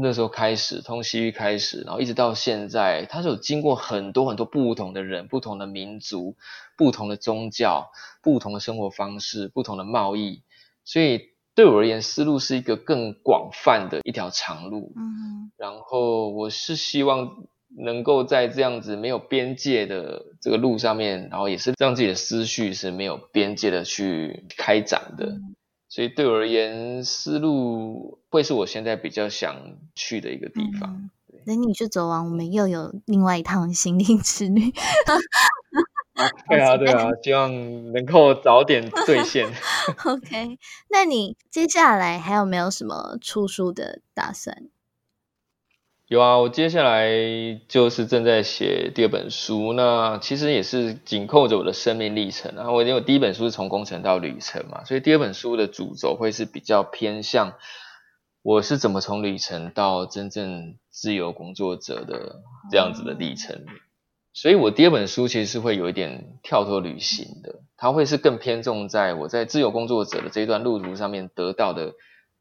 [0.00, 6.36] 那时候开始，从西域开始，然后一直到现在，它是有经过很多很多不同的人、不同的民族、
[6.76, 7.90] 不同的宗教、
[8.22, 10.42] 不同的生活方式、不同的贸易，
[10.84, 11.30] 所以。
[11.56, 14.92] 对我而言，丝路是一个更广泛的一条长路。
[14.94, 17.46] 嗯，然后我是希望
[17.78, 25.40] 能够在这样子没有边界的这个路上面，然后也是让自己的思绪是没有边界的去开展的。
[25.96, 29.56] 所以对我而言，思路会是我现在比较想
[29.94, 31.08] 去的一个地方。
[31.46, 34.74] 等你去走完，我们又有另外一趟心灵之旅。
[36.50, 37.50] 对啊，对啊，希望
[37.94, 39.48] 能够早点兑现。
[40.04, 40.58] OK，
[40.90, 44.64] 那你接下来还有没有什么出书的打算？
[46.08, 47.10] 有啊，我接下来
[47.66, 52.70] 就是正在写第二本书，那其实也是紧扣着我的生命历程啊。
[52.70, 57.54] 我因为第一本书是从工程到旅程嘛，所以第二本书的主轴会是比较偏向
[58.42, 63.66] 我是怎么从旅程到真正自由工作者的这样子的历程。
[64.32, 71.94] 所以，我第二本书其实是会有一点跳脱旅行的，它会是更偏重在我在自由工作者的这一段路途上面得到的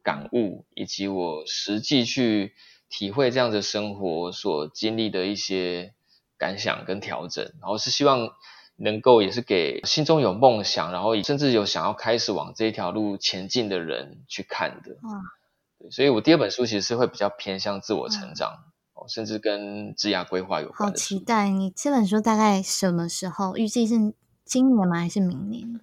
[0.03, 2.53] 感悟，以及我实际去
[2.97, 5.93] 体会这样的生活所经历的一些
[6.37, 7.43] 感想跟调整。
[7.59, 8.29] 然后是希望
[8.77, 14.91] 能够也是给心中有梦想，然后甚至有想要开始往这一条路前进的人去看的。
[15.03, 18.63] 哇，所以我第二本书其实是会比较偏向自我成长。
[19.07, 20.89] 甚至跟职涯规划有关。
[20.89, 23.55] 好期待你这本书大概什么时候？
[23.55, 24.97] 预计是今年吗？
[25.01, 25.79] 还是明年？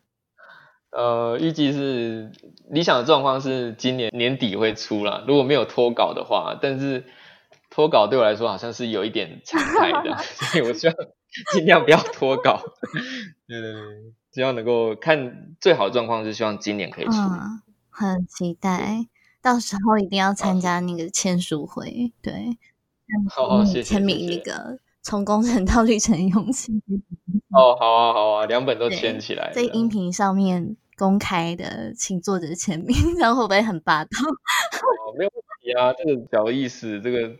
[0.93, 2.31] 呃，预计是
[2.69, 6.59] 理想的状况是今年年底会出了，如果没有脱稿的话。
[6.61, 7.05] 但是
[7.71, 10.97] 脱稿对我来说好像是有一点常态的， 所以我希望
[11.53, 12.63] 尽量不要脱稿。
[13.49, 13.83] 对对对，
[14.33, 17.13] 希望能够看最好的状况是希望今年可以出。
[17.89, 19.07] 很期待，
[19.41, 22.13] 到时候一定要参加那个签书会。
[22.21, 22.59] 对。
[23.31, 23.83] 好，谢谢。
[23.83, 26.73] 签名那个从工程到绿城勇气。
[27.51, 29.51] 哦，好啊，好啊，两本都签起来。
[29.55, 34.11] 在音频上面公开的，请作者签名， 这样会不会很霸道？
[34.21, 37.37] 哦，没有问题啊，这个小意思，这个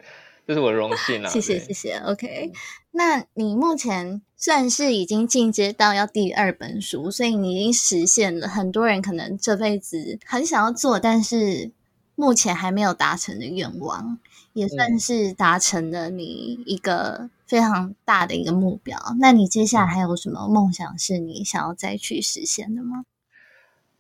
[0.47, 1.29] 这是我的荣幸啊。
[1.29, 1.97] 谢谢，谢谢。
[1.99, 2.53] OK，
[2.91, 11.73] 那你目前算是已经进阶到要第二本书，所以你已经实现了很多人可能这辈子很想要做，但是
[12.15, 14.19] 目前还没有达成的愿望。
[14.55, 18.99] 也算是达成了你一个非常大的一个目标。
[19.19, 23.05] 那你接下来还有什么梦想是你想要再去实现的吗？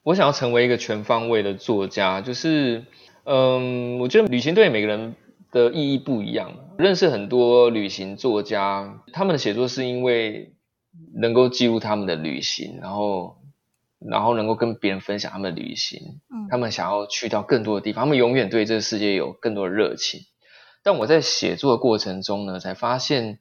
[0.03, 2.85] 我想要成为一个全方位的作家，就是，
[3.24, 5.15] 嗯，我觉得旅行对每个人
[5.53, 6.57] 的意义不一样。
[6.77, 10.55] 认识很多旅行作家，他们的写作是因为
[11.15, 13.37] 能够记录他们的旅行，然后，
[14.01, 16.20] 然后能够跟别人分享他们的旅行。
[16.35, 20.23] 嗯，他们想要去到更多的地方，他们永远对这个世界有更多的热情。
[20.83, 23.39] 但我在写作的过程中呢，才发现，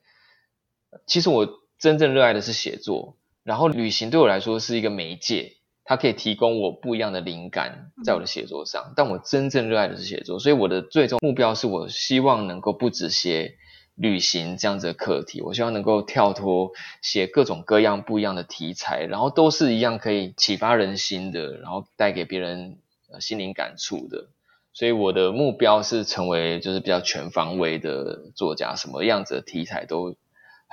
[1.08, 5.54] 其实我真正热爱的是写作，然后旅行对我来说是一个媒介，
[5.92, 8.94] 它可以提供我不一样的灵感在我的写作上。
[8.96, 13.56] 但我真正热爱的是写作，所以我的最终目标是我希望能够不止写
[13.96, 22.78] 旅行这样子的课题，我希望能够跳脱写各种各样不一样的题材，然后都是一样可以启发人心的，然后带给别人
[23.20, 24.30] 心灵感触的。
[24.72, 30.16] 所以我的目标是成为就是比较全方位的作家，什么样子的题材都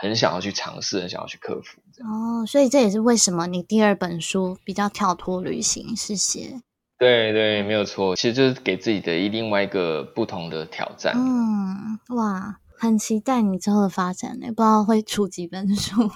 [0.00, 1.80] 很想要去尝试，很想要去克服。
[2.04, 6.60] 哦，所以这也是为什么你第二本书比较跳脱旅行，是写
[6.98, 11.14] 对对，没有错，其实就是给自己的一另外一个不同的挑战。
[11.16, 16.02] 嗯，哇，很期待你之后的发展呢，不知道会出几本书。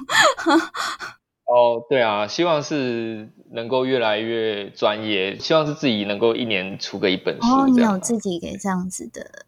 [1.47, 7.47] 哦，对啊，希望是能够越来越专业，希望是自己能够一年出个一本书。
[7.47, 9.45] 哦，你有自己给这样子的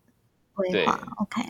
[0.53, 1.43] 规划？OK，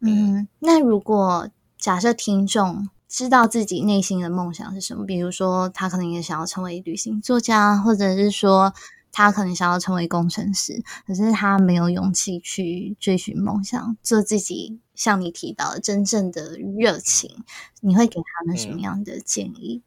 [0.00, 1.48] 嗯，那如果
[1.82, 2.88] 假设听众。
[3.08, 8.72] 知道自己内心的梦想是什么，比如说他可能也想要成为旅行作家，或者是说
[9.12, 17.44] 他可能想要成为工程师，可是他没有勇气去追寻梦想，做自己像你提到的真正的热情，
[17.82, 19.82] 你会给他们什么样的建议？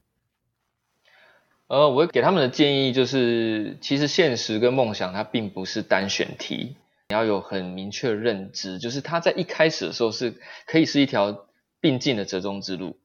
[1.65, 6.75] 呃，我会给他们的建议就是，其实现实跟梦想它并不是单选题，
[7.09, 10.35] 你要有很明确的认知，就是它在一开始的时候是
[10.67, 11.47] 可以是一条
[11.85, 12.97] 并进的折中之路。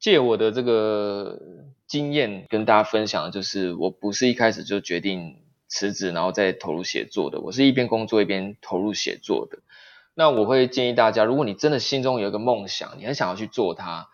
[0.00, 1.38] 借我的这个
[1.86, 5.36] 经验跟大家分享，就是我不是一开始就决定
[5.68, 7.38] 辞职，然后再投入写作的。
[7.40, 9.60] 我是一边工作一边投入写作的。
[10.14, 14.08] 那我会建议大家，如果你真的心中有一个梦想，你很想要去做它，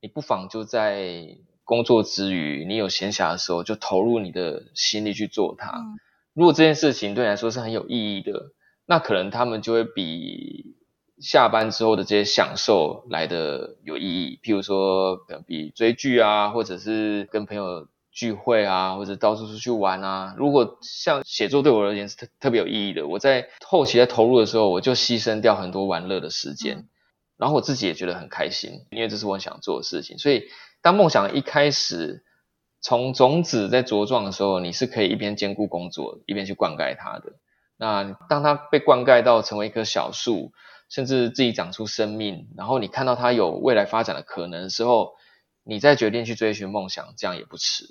[0.00, 5.84] 你不妨就在工作之余，你有闲暇的时候，就投入你的心力去做它。
[6.32, 8.52] 如果这件事情对你来说是很有意义的，
[8.86, 10.79] 那可能他们就会比。
[11.20, 20.34] 下班之后的这些享受来的有意义，譬如说，可能比追剧啊，或者是跟朋友聚会啊，或者到处出去玩啊。
[20.38, 26.88] 如果像写作对我而言是特特别有意义的，我在后期在投入的时候，我就牺牲掉很多玩乐的时间，
[27.36, 30.16] 然后我自己也觉得很开心，因为这是我想做的事情。
[30.16, 30.44] 所以，
[30.80, 32.24] 当梦想一开始
[32.80, 37.34] 从种子在茁壮的时候，你是可以一边兼顾工作，一边去灌溉它的。
[37.76, 40.52] 那当它被灌溉到成为一棵小树。
[40.90, 45.14] 甚至自己长出生命，然后你看到它有未来发展的可能时候，
[45.62, 47.84] 你再决定去追寻梦想，这样也不迟。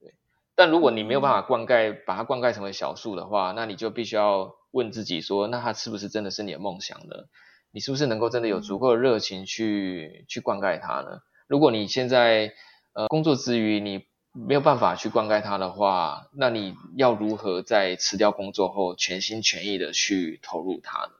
[0.00, 0.14] 对，
[0.56, 7.26] 但如果你没有办法灌溉，把它灌溉成为小树的话，那你就必须要问自己说，那它是不是真的是你的梦想呢？
[7.72, 11.20] 你是不是能够真的有足够的热情去去灌溉它呢？
[11.46, 12.54] 如果你现在
[12.94, 21.10] 呃工作之余你没有办法去灌溉它的话，那你要如何在辞掉工作后全心全意的去投入它呢？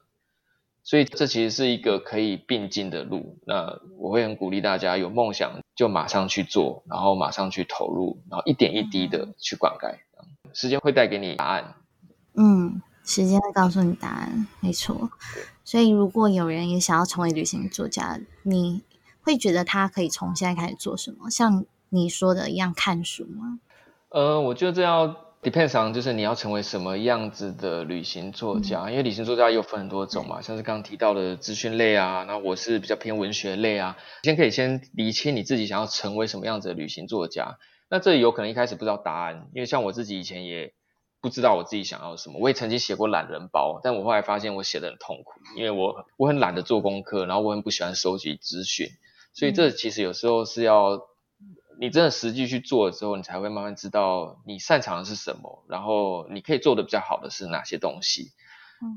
[0.87, 3.37] 所以这其实是一个可以并进的路。
[3.45, 9.97] 那我会很鼓励大家有梦想就马上去做，然后马上去投入，然后一点一滴的去灌溉。
[10.53, 11.75] 时间会带给你答案。
[12.35, 15.11] 嗯，时间会告诉你答案，没错。
[15.65, 18.81] 所以如果有人也想要成为旅行作家，你
[19.23, 21.29] 会觉得他可以从现在开始做什么？
[21.29, 23.59] 像你说的一样，看书吗？
[24.07, 25.26] 呃，我觉得这要。
[25.43, 33.97] Depends on 就是你要成为什么样子的旅行作家，因为旅行作家又分很多种嘛，像是刚刚提到的资讯类啊，那我是比较偏文学类啊。
[34.23, 37.57] 先可以先理清你自己想要成为什么样子的旅行作家。
[37.89, 40.73] 那这里有可能一开始不知道答案，因为像我自己以前也
[41.21, 48.87] 不知道我自己想要什么，我也曾经写过懒人包，但我后来发现我写的很痛苦，因为我我很懒得做功课，然后我很不喜欢收集资讯，
[49.33, 50.99] 所以这其实有时候是要。
[51.79, 58.31] 你真的实际去做了之后，你才会慢慢知道你擅长的是什么，然后你可以做的比较好的是哪些东西。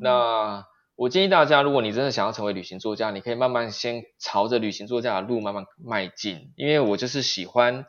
[0.00, 0.66] 那
[0.96, 6.52] 我建议大家，如果你真的想要成为旅行作家，你可以慢慢先朝着旅行作家的路慢慢迈进。
[6.56, 7.86] 因为我就是喜欢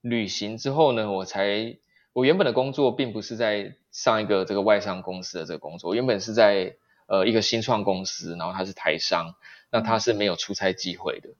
[0.00, 1.76] 旅行之后呢，我才
[2.12, 6.76] 我原本的工作并不是在上一个这个外商公司的这个工作，原本是在
[7.06, 9.34] 呃一个新创公司，然后它是台商，
[9.70, 11.30] 那它是没有出差机会的。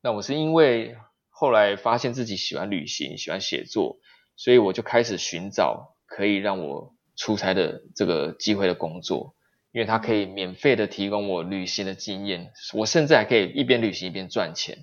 [0.00, 0.96] 那我是因为。
[1.40, 3.98] 后来发现自己喜欢旅行，喜欢写作，
[4.34, 9.36] 所以我就开始寻找可以让我出差的这个机会的工作，
[9.70, 14.78] 因为它可以免费的提供我旅行的经验，我甚至还可以一边旅行一边赚钱。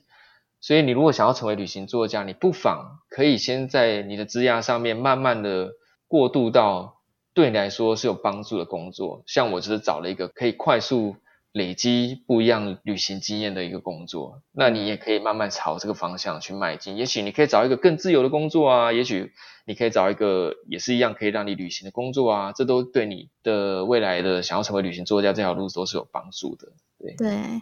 [0.62, 5.72] 所以你如果想要成为旅行作家，你不妨可以先在你的职涯上面慢慢的
[6.08, 7.02] 过渡到
[7.34, 11.18] 对你来说是有帮助的工作，像我就是找了一个可以快速。
[11.56, 16.98] 累积不一样旅行经验的一个工作，那你也可以慢慢朝这个方向去迈进。
[16.98, 19.32] 也许你可以找一个更自由的工作啊，也许
[19.66, 26.74] 你可以找一个也是一样可以让你旅行的工作啊，这都对你的未来的想要成为旅行作家这条路都是有帮助的。
[27.00, 27.62] 对对，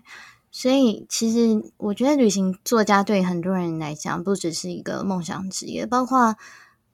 [0.49, 6.35] 所以其实我觉得旅行作家对很多人来讲不只是一个梦想职业，包括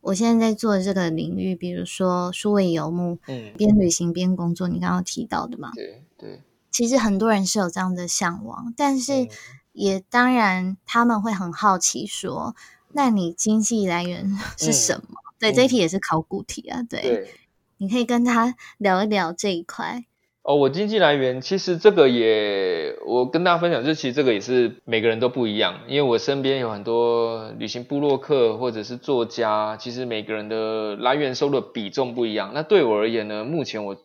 [0.01, 6.41] 我现在在做的这个领域，比如说数位游牧，嗯，边旅行边工作，你刚刚提到的嘛，对对。
[6.71, 9.27] 其实很多人是有这样的向往，但是
[9.73, 12.55] 也当然他们会很好奇说
[12.93, 16.81] ：“那你经济来源 是什么？”对，这一题也是考古题啊。
[16.83, 17.33] 对，
[17.77, 20.03] 你可以跟他聊一聊这一块。
[20.41, 32.51] 哦，我经济来源其实这个也，我跟大家分享，就其实这个也是每个人都不一样，因为我身边有很多旅行部落客或者是作家，其实每个人的来源收入的比重不一样。
[32.53, 33.95] 那对我而言呢，目前我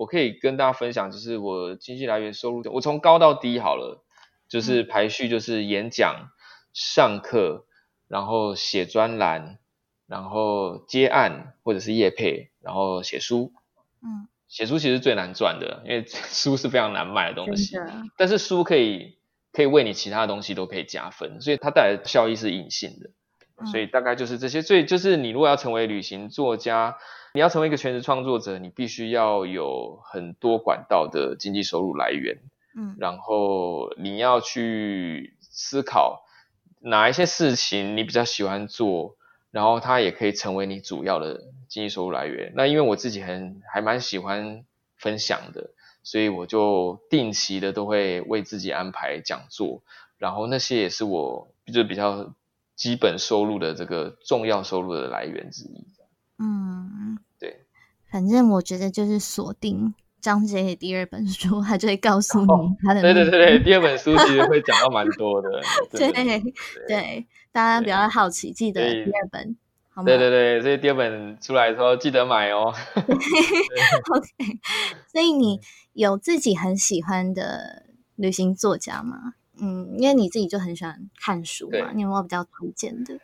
[0.00, 4.02] 我可以跟大家分享，就是我经济来源收入，我从高到低好了，
[4.48, 6.30] 就是排序就是演讲、
[6.72, 7.66] 上课，
[8.08, 9.58] 然后写专栏，
[10.06, 13.52] 然后接案或者是业配，然后写书，
[14.02, 14.26] 嗯。
[14.48, 17.76] 写书其实最难赚的，因为 书是非常难卖的东西。
[18.16, 19.18] 但是书可以
[19.52, 23.10] 可以为你其他东西都可以加分，所以它带来的效益是隐性的。
[23.66, 24.62] 所以大概就是这些。
[24.62, 26.96] 所以就是你如果要成为旅行作家，
[27.34, 32.38] 你要成为一个全职创作者，你必须要有很多管道的经济收入来源。
[32.76, 32.96] 嗯。
[32.98, 36.22] 然后你要去思考
[36.80, 39.16] 哪一些事情你比较喜欢做。
[39.52, 42.52] 然后它也可以成为你主要的经济收入来源。
[42.54, 44.64] 那因为我自己很还蛮喜欢
[44.96, 45.70] 分享的，
[46.04, 49.82] 所以我就定期的都会为自己安排讲座，
[50.18, 52.32] 然后那些也是我就比较
[52.80, 55.84] 基本收入的这个重要收入的来源之一。
[56.38, 57.66] 嗯，对。
[58.10, 62.46] 反正我觉得就是锁定张杰的第二本书，他就会告诉你
[62.82, 63.02] 他的。
[63.02, 65.60] 对对对对，第二本书其实会 讲到蛮多的。
[65.92, 66.10] 对
[66.88, 67.26] 对。
[67.52, 69.56] 大家比较好奇，记得第二本，
[69.90, 70.06] 好吗？
[70.06, 72.72] 对对对，所以第二本出来的时候记得买哦。
[72.96, 74.58] OK，
[75.12, 75.60] 所以你
[75.92, 79.34] 有自己很喜欢的旅行作家吗？
[79.60, 83.18] 嗯，因为你自己就很喜欢看书嘛，你有没有比较推荐的？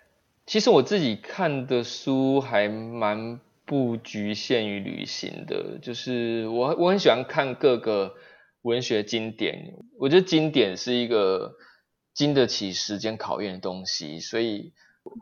[0.46, 8.14] 其实我自己看的书还蛮不局限于旅行的，就是我我很喜欢看各个
[8.62, 11.54] 文学经典，我觉得经典是一个。
[12.16, 14.72] 经得起时间考验的东西，所以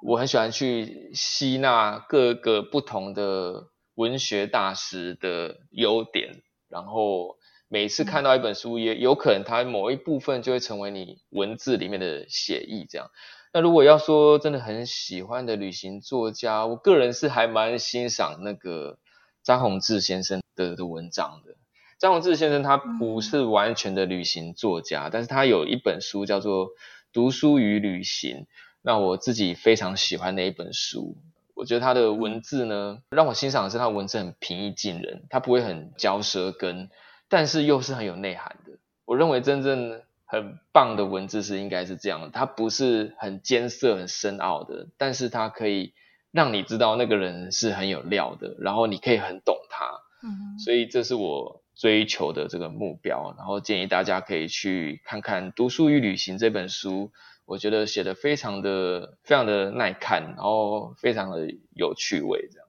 [0.07, 3.65] 我很喜欢去吸纳各个不同的
[3.97, 7.37] 文学大师的优点，然后
[7.75, 12.87] 每次看到一本书，也有可能它某一部分就会成为你文字里面的写意。
[12.89, 13.11] 这样，
[13.53, 18.99] 那如果要说真的很喜欢的旅行作家，我个人是还蛮欣赏那个
[19.43, 21.57] 张宏志先生的的文章的。
[21.99, 26.69] 张宏志先生他不是完全的旅行作家，但是他有一本书叫做
[27.13, 28.37] 《读书与旅行》，
[28.83, 31.17] 那我自己非常喜欢的一本书。
[31.57, 36.89] 我觉得他的文字呢，让我欣赏的是他文字很平易近人，他不会很嚼舌根，
[37.35, 38.79] 但是又是很有内涵的。
[39.05, 45.95] 我认为真正很棒的文字是应该是这样的，它不是很艰涩、很深奥的，但是它可以
[46.31, 49.85] 让你知道那个人是很有料的，然后你可以很懂他。
[50.23, 51.61] 嗯，所以这是我。
[51.77, 57.11] 追求的这个目标，然后建议大家可以去看看《读书与旅行》这本书，
[57.47, 62.69] 我觉得写的非常的非常的耐看，然后非常的有趣味，这样。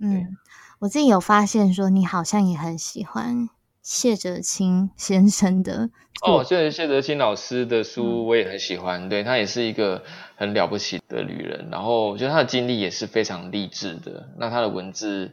[0.00, 0.36] 嗯，
[0.80, 3.48] 我自己有发现说，你好像也很喜欢
[3.82, 5.90] 谢哲青先生的
[6.24, 10.02] 哦，谢谢哲青老师的书我也很喜欢，对他也是一个
[10.36, 15.32] 很了不起的女人，然后我觉得她的经历也是非常励志的，那她的文字。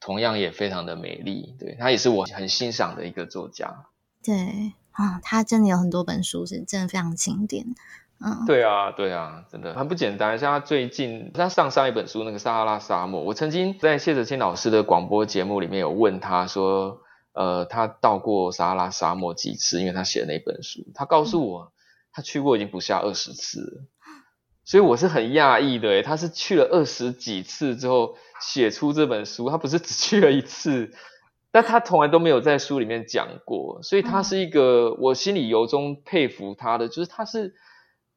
[0.00, 3.86] 同样也非常的美丽，对她也是我很欣赏的一个作家。
[4.22, 7.66] 对啊，她真的有很多本书是真的非常经典。
[8.24, 10.38] 嗯，对啊，对啊，真的很不简单。
[10.38, 17.00] 像他最近他上上一本书那个撒哈拉沙漠，我曾经在谢哲清老师的广播节目里面有问他说，
[17.38, 19.80] 呃，他到过撒哈拉沙漠几次？
[19.80, 21.72] 因为他写的那本书，他告诉我
[22.12, 23.82] 他去过已经不下二十次了。
[24.64, 28.16] 所以我是很讶异的，他是去了二十几次之后。
[28.40, 30.92] 写出这本书，他不是只去了一次，
[31.50, 37.56] 但他从来都没有在书里面讲过，所以他是一个我心里由衷佩服他的，就是他是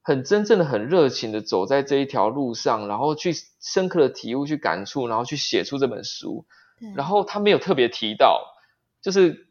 [0.04, 6.46] 很真正的、很热情的走在这一条路上，然后去深刻的体悟、去感触，然后去写出这本书。
[6.96, 8.46] 然后他没有特别提到，
[9.02, 9.48] 就是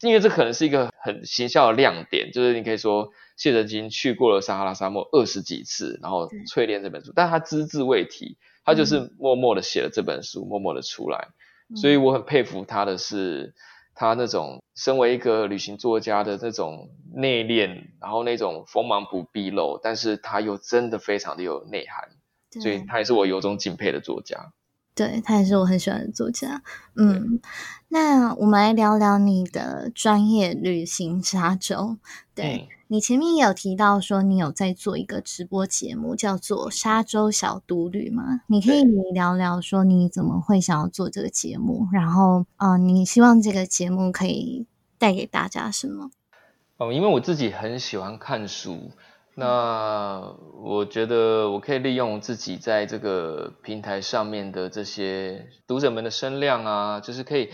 [0.00, 8.36] 因为这可能是一个很形象的亮点，就是你可以说谢哲金去过了撒哈拉沙漠二十几次，然后淬炼这本书，但他只字未提。
[8.64, 11.30] 他就是默默的写了这本书，默默的出来，
[11.74, 13.54] 所以我很佩服他的是，
[13.92, 22.10] 他那种身为一个旅行作家的那种内敛，然后那种锋芒不毕露，但是他又真的非常的有内涵，
[22.62, 24.52] 所以他也是我由衷敬佩的作家。
[24.94, 26.62] 对他也是我很喜欢的作家。
[26.96, 27.40] 嗯，
[27.88, 31.96] 那我们来聊聊你的专业旅行沙洲。
[32.34, 32.68] 对。
[32.88, 38.42] 你前面也有提到说，你有在做一个直播节目，叫做《沙洲小独旅》吗？
[38.48, 44.66] 你可以聊聊说你怎么会想要做这个节目，然后，嗯，你希望这个节目可以
[44.98, 46.10] 带给大家什么？
[46.76, 48.90] 哦，因为我自己很喜欢看书，
[49.34, 57.48] 那我觉得我可以利用自己在这个平台上面的这些读者们的声量啊，就是可以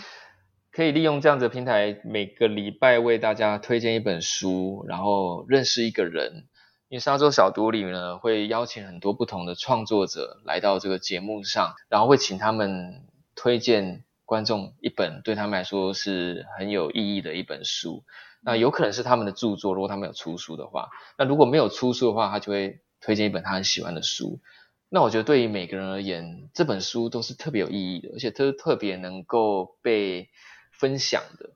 [0.72, 6.46] 可以利用这样子的平台，每个礼拜为大家推荐一本书，然后认识一个人。
[6.88, 13.02] 因为沙洲小读里呢，会邀请很多不同的创作者来到这个节目上，然后会请他们
[13.36, 18.04] 推荐观众一本对他们来说是很有意义的一本书。
[18.40, 20.90] 那有可能是他们的著作，如果他们有出书的话。
[21.16, 24.40] 那如果没有出书的话，他就会推荐一本他很喜欢的书。
[24.88, 30.30] 那我觉得对于每个人而言，这本书都是特别有意义的，而且都特别能够被
[30.72, 31.50] 分享的。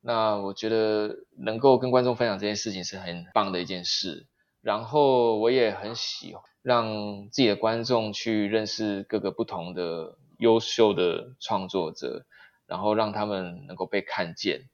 [0.00, 4.26] 那我觉得能够跟观众分享这件事情是很棒的一件事。
[4.60, 12.24] 然后我也很喜欢让自己的观众去认识各个不同的优秀的创作者，
[12.66, 14.68] 然后让他们能够被看见。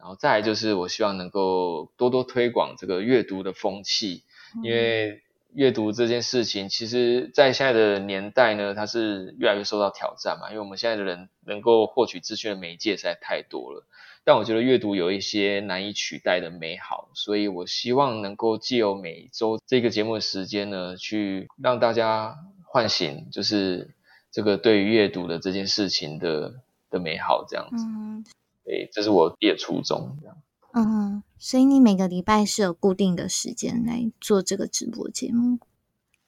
[0.00, 4.24] 然后再来就是我希望能够多多推广这个阅读的风气，
[4.64, 5.22] 因为
[5.52, 10.48] 阅读这件事情，其实在现在的年代呢，它是越来越受到挑战嘛。
[10.48, 13.84] 因为我们现在的人能够获取资讯的媒介实在太多了。
[14.22, 23.94] 但我觉得阅读有一些难以取代的美好，所以我希望能够借由每周这个节目的时间呢，去让大家唤醒，就是
[24.30, 26.54] 这个对于阅读的这件事情的
[26.90, 27.84] 的美好，这样子。
[27.88, 28.24] 嗯，
[28.70, 30.16] 对，这是我业初衷。
[30.20, 30.36] 这样。
[30.72, 35.58] 嗯，所以你每个礼拜是有固定的时间来做这个直播节目。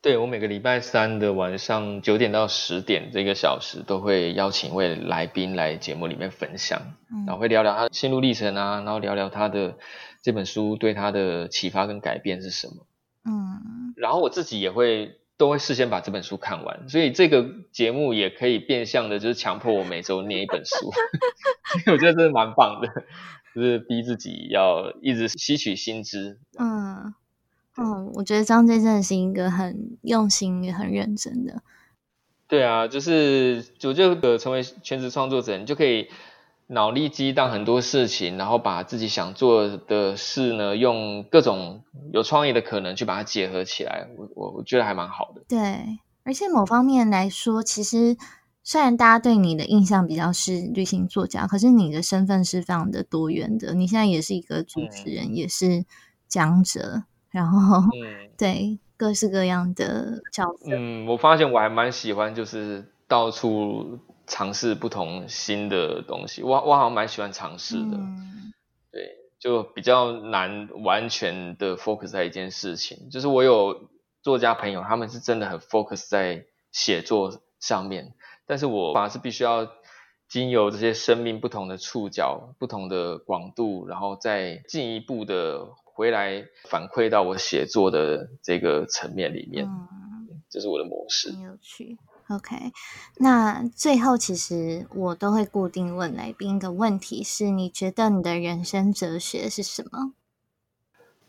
[0.01, 6.95] 对我每个礼拜三的晚上九点到十点这个小时，都会邀请一位来宾来节目里面分享，
[7.25, 9.79] 然后会聊聊他的心路历程啊，然后聊聊他的
[10.21, 12.87] 这本书对他的启发跟改变是什么。
[13.25, 20.93] 嗯，然后我自己也会都会事先把这本书看完，所以这个节目也可以变相的，就是强迫我每周念一本书，
[21.91, 22.89] 我觉得真的蛮棒的，
[23.53, 26.39] 就是逼自己要一直吸取新知。
[26.57, 27.13] 嗯。
[27.75, 31.63] 嗯，我觉得张真真的是一个很用心也很认真的。
[32.47, 36.09] 对啊，就是就这个成为全职创作者，你就可以
[36.73, 44.09] 脑力激荡很多事情，然后把自己想做的事呢，用各种有创意的可能去把它结合起来。
[44.17, 45.43] 我我我觉得还蛮好的。
[45.47, 48.17] 对，而且某方面来说，其实
[48.63, 53.75] 虽然大家对你的印象比较是旅行作家，可是你的身份是非常的多元的。
[53.75, 55.85] 你现在也是一个主持人，也是
[56.27, 57.05] 讲者。
[57.31, 60.71] 然后，嗯， 对，各式各样的角色。
[60.71, 63.99] 嗯，我发现我还蛮喜欢，就是到处
[64.33, 66.43] 尝试不同新的东西。
[66.43, 67.99] 我我好像蛮喜欢尝试的，
[68.91, 73.11] 对，就比较难完全的 focus 在一件事情。
[73.11, 73.91] 就是我有
[74.23, 78.15] 作家朋友，他们是真的很 focus 在写作上面，
[78.47, 79.71] 但是我反而是必须要
[80.29, 85.69] 经由这些生命不同的触角、不同的广度，然后再进一步的。
[85.95, 89.69] 回来反馈到我写作的这个层面里面，
[90.49, 91.31] 这是我的模式。
[91.33, 91.99] 很有趣。
[92.35, 92.73] OK，
[93.19, 100.13] 那最后其实我都会固定问来宾一个问题：是你觉得你的人生哲学是什么？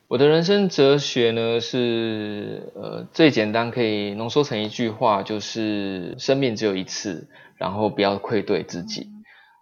[0.08, 7.28] 我的人生哲学呢是呃最简单可以浓缩成一句话，就是生命只有一次，
[7.58, 9.10] 然后不要愧对自己。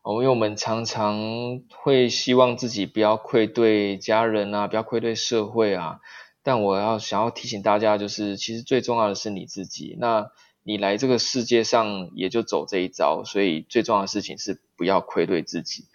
[0.04, 6.00] 哦，因为我们常常会希望自己不要愧对家人啊，不要愧对社会啊。
[6.44, 9.96] 但我要想要提醒大家，就是其实最重要的是你自己。
[10.00, 10.32] 那
[10.64, 15.86] 你来这个世界上也就走这一招，所以最重要的事情是不要愧对自己。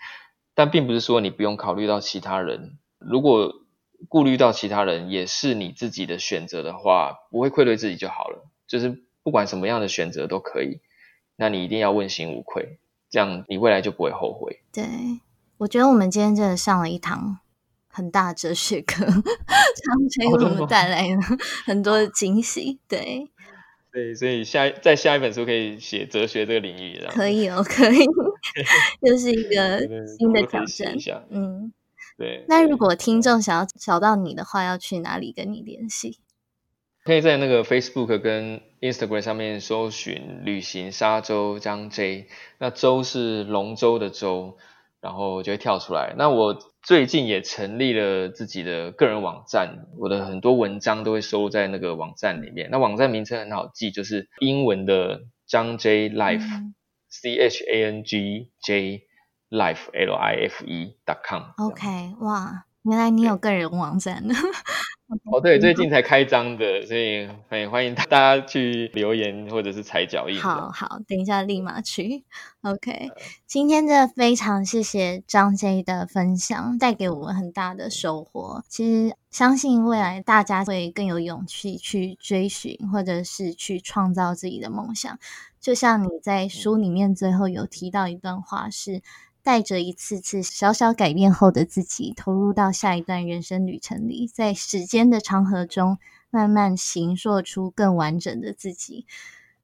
[0.55, 3.55] 但并不是说你不用考虑到其他人，如果
[4.09, 8.47] 顾虑到其他人也是你自己的选择的话，不会愧对自己就好了。
[8.66, 10.80] 就是不管什么样的选择都可以，
[11.36, 12.78] 那你一定要问心无愧。
[13.09, 14.60] 这样你未来就不会后悔。
[14.72, 14.84] 对，
[15.59, 17.38] 我觉得我们今天真的上了一堂
[17.88, 19.14] 很大哲学课， 张
[20.18, 21.22] 飞为我们 带来了
[21.64, 22.80] 很多的惊喜。
[22.88, 23.30] 对，
[23.97, 28.05] 对，所以下在下一本书可以写哲学这个领域，可以哦，可以，
[29.01, 30.94] 又是一个新的挑战。
[31.31, 31.73] 嗯，
[32.18, 32.44] 对。
[32.47, 36.18] 那如果听众想要找到你的话，要去哪里跟你联系？
[37.05, 42.27] 可以在那个 Facebook 跟 Instagram 上面搜寻“旅行沙洲张 J”，
[42.59, 44.59] 那洲是龙舟的舟，
[45.06, 46.16] 然后就会跳出来。
[46.18, 52.68] 那我最近也成立了自己的个人网站，我的很多文章都会收录在那个网站里面。
[52.72, 59.06] 那网站名称很好记，就是英文的张 J Life，C H A N G J
[59.48, 61.42] Life L I F E dot com。
[61.64, 64.34] OK，哇，原来你有个人网站呢。
[65.30, 70.36] 哦，对，最近才开张的，所以很欢迎大家去留言或者是踩脚印。
[70.40, 72.24] 好好，等一下立马去。
[72.62, 73.10] OK，
[73.46, 78.64] 今天真的非常谢谢张 J 的分享，带给我们很大的收获。
[78.68, 85.16] 其实相信未来大家会更有勇气去追寻，或者是去创造自己的梦想。
[85.60, 89.02] 就像你在书里面最后有提到一段话是。
[89.47, 95.98] 带着一次次小小改变后的自己，投入到下一段人生旅程里，在时间的长河中，
[96.31, 99.06] 慢慢形塑出更完整的自己。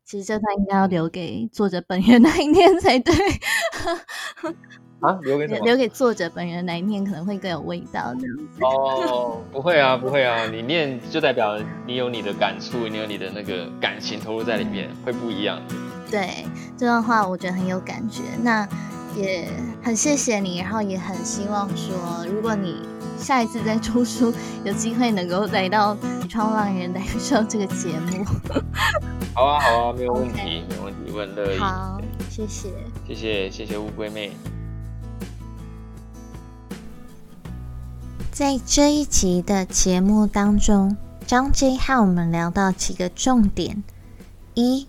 [0.04, 3.12] 其实这段应该要留给作者本人 那一念才对。
[5.00, 8.14] 啊，留给留给作者本人来念，可能会更有味道。
[8.62, 15.60] 哦，不会啊，不会啊，你念就代表你有你的感触，你有你的那个感情投入在里面，会不一样。
[16.08, 16.46] 对
[16.78, 18.22] 这段话，我觉得很有感觉。
[18.44, 18.64] 那
[19.16, 19.48] 也
[19.82, 22.76] 很谢谢你，然后也很希望说，如果你
[23.18, 24.32] 下一次再出书，
[24.64, 25.94] 有机会能够来到
[26.28, 28.24] 《创浪人》来上这个节目。
[29.34, 31.58] 好啊，好啊，没有问题，没有问题，我很乐意。
[31.58, 32.68] 好，谢谢，
[33.06, 34.32] 谢谢，谢谢乌龟妹。
[38.30, 43.82] 在这一集的节目当中，张 J 和我们聊到几个重点：
[44.54, 44.86] 一、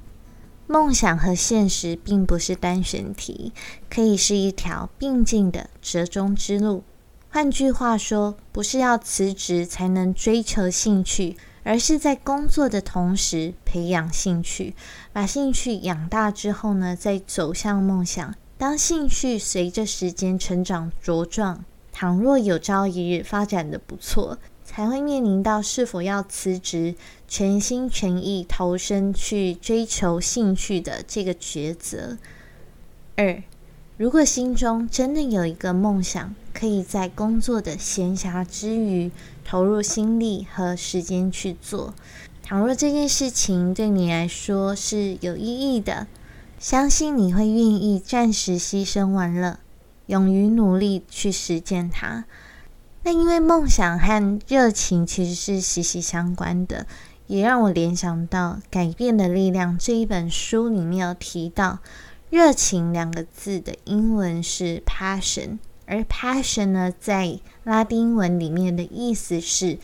[0.74, 3.54] 梦想和现实并不是单选题，
[3.92, 6.84] 可以是一条并进的折中之路。
[7.30, 14.74] 换句话说，不是要辞职才能追求兴趣，而是在工作的同时培养兴趣，
[15.12, 18.34] 把兴趣养大之后呢，再走向梦想。
[18.58, 21.64] 当兴趣随着时间成长茁壮。
[21.92, 26.96] 倘若有朝一日发展的不错，才会面临到是否要辞职，
[27.28, 32.18] 全心全意投身去追求兴趣的这个抉择。
[33.16, 33.44] 二，
[33.98, 39.12] 如果心中真的有一个梦想，可以在工作的闲暇之余
[39.46, 41.94] 投入心力和时间去做。
[42.42, 46.08] 倘若这件事情对你来说是有意义的，
[46.60, 49.60] 相信你会愿意暂时牺牲玩乐。
[50.08, 52.26] 勇于努力去实践它。
[53.04, 56.88] 那因为梦想和热情其实是息息相关的，
[57.28, 61.80] 也让我联想到《改变的力量》这一本书里面有提到，
[62.30, 69.78] 热情两个字的英文是 passion，而 passion 呢，在拉丁文里面的意思是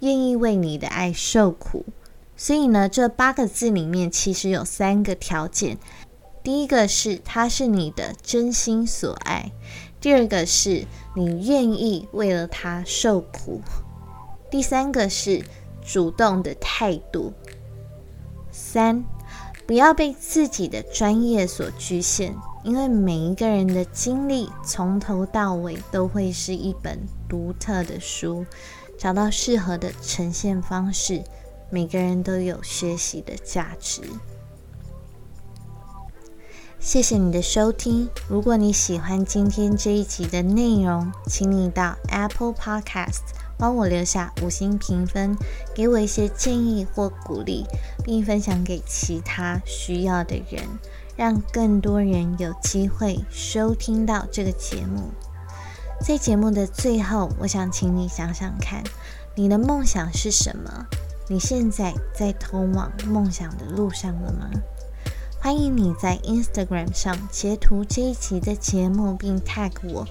[0.00, 1.86] 愿意为你的爱受苦。
[2.36, 5.78] 所以呢，这八个字里面其实有三个条件。
[6.42, 9.50] 第一个是它是你的真心所爱，
[10.00, 13.60] 第二个是你愿意为了他受苦，
[14.50, 15.42] 第三个是
[15.84, 17.32] 主动的态度。
[18.50, 19.04] 三，
[19.66, 26.98] 不要被自己的专业所局限，因为每一个人的经历从头到尾都会是一本
[27.28, 28.46] 独特的书，
[28.96, 31.22] 找到适合的呈现方式，
[31.68, 34.02] 每个人都有学习的价值。
[36.86, 38.08] 谢谢你的收听。
[38.28, 43.22] 如果你喜欢今天这一集的内容，请你到 Apple Podcast
[43.58, 45.36] 帮我留下五星评分，
[45.74, 47.64] 给我一些建议或鼓励，
[48.04, 50.62] 并分享给其他需要的人，
[51.16, 55.10] 让更多人有机会收听到这个节目。
[56.00, 58.84] 在节目的最后，我想请你想想看，
[59.34, 60.86] 你的梦想是什么？
[61.26, 64.48] 你现在在通往梦想的路上了吗？
[65.46, 70.04] 欢迎你在 Instagram 上截图这一期的节目，并 tag 我，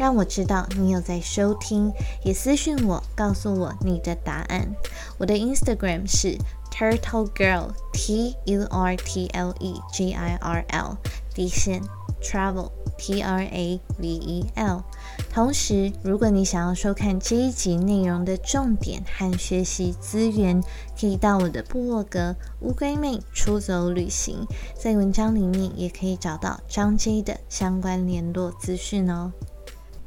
[0.00, 1.92] 让我知道你有在收听，
[2.24, 4.74] 也私信我告诉我你的答案。
[5.16, 6.36] 我的 Instagram 是
[6.72, 10.96] Turtle Girl T U R T L E G I R L
[11.32, 11.80] 底线
[12.20, 12.72] Travel。
[12.98, 14.82] T R A V E L。
[15.32, 20.62] 同时，如果你想要收看这一集内容的重点和学习资源，
[20.98, 24.46] 可以到我的部落格“乌龟妹出走旅行”。
[24.74, 29.32] 在文章里面也可以找到张 J 的相关联络资讯哦。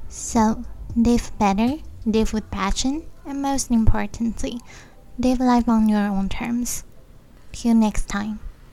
[0.10, 0.60] So
[0.96, 4.60] live better, live with passion, and most importantly,
[5.18, 6.82] live life on your own terms.
[7.54, 8.40] Till next time.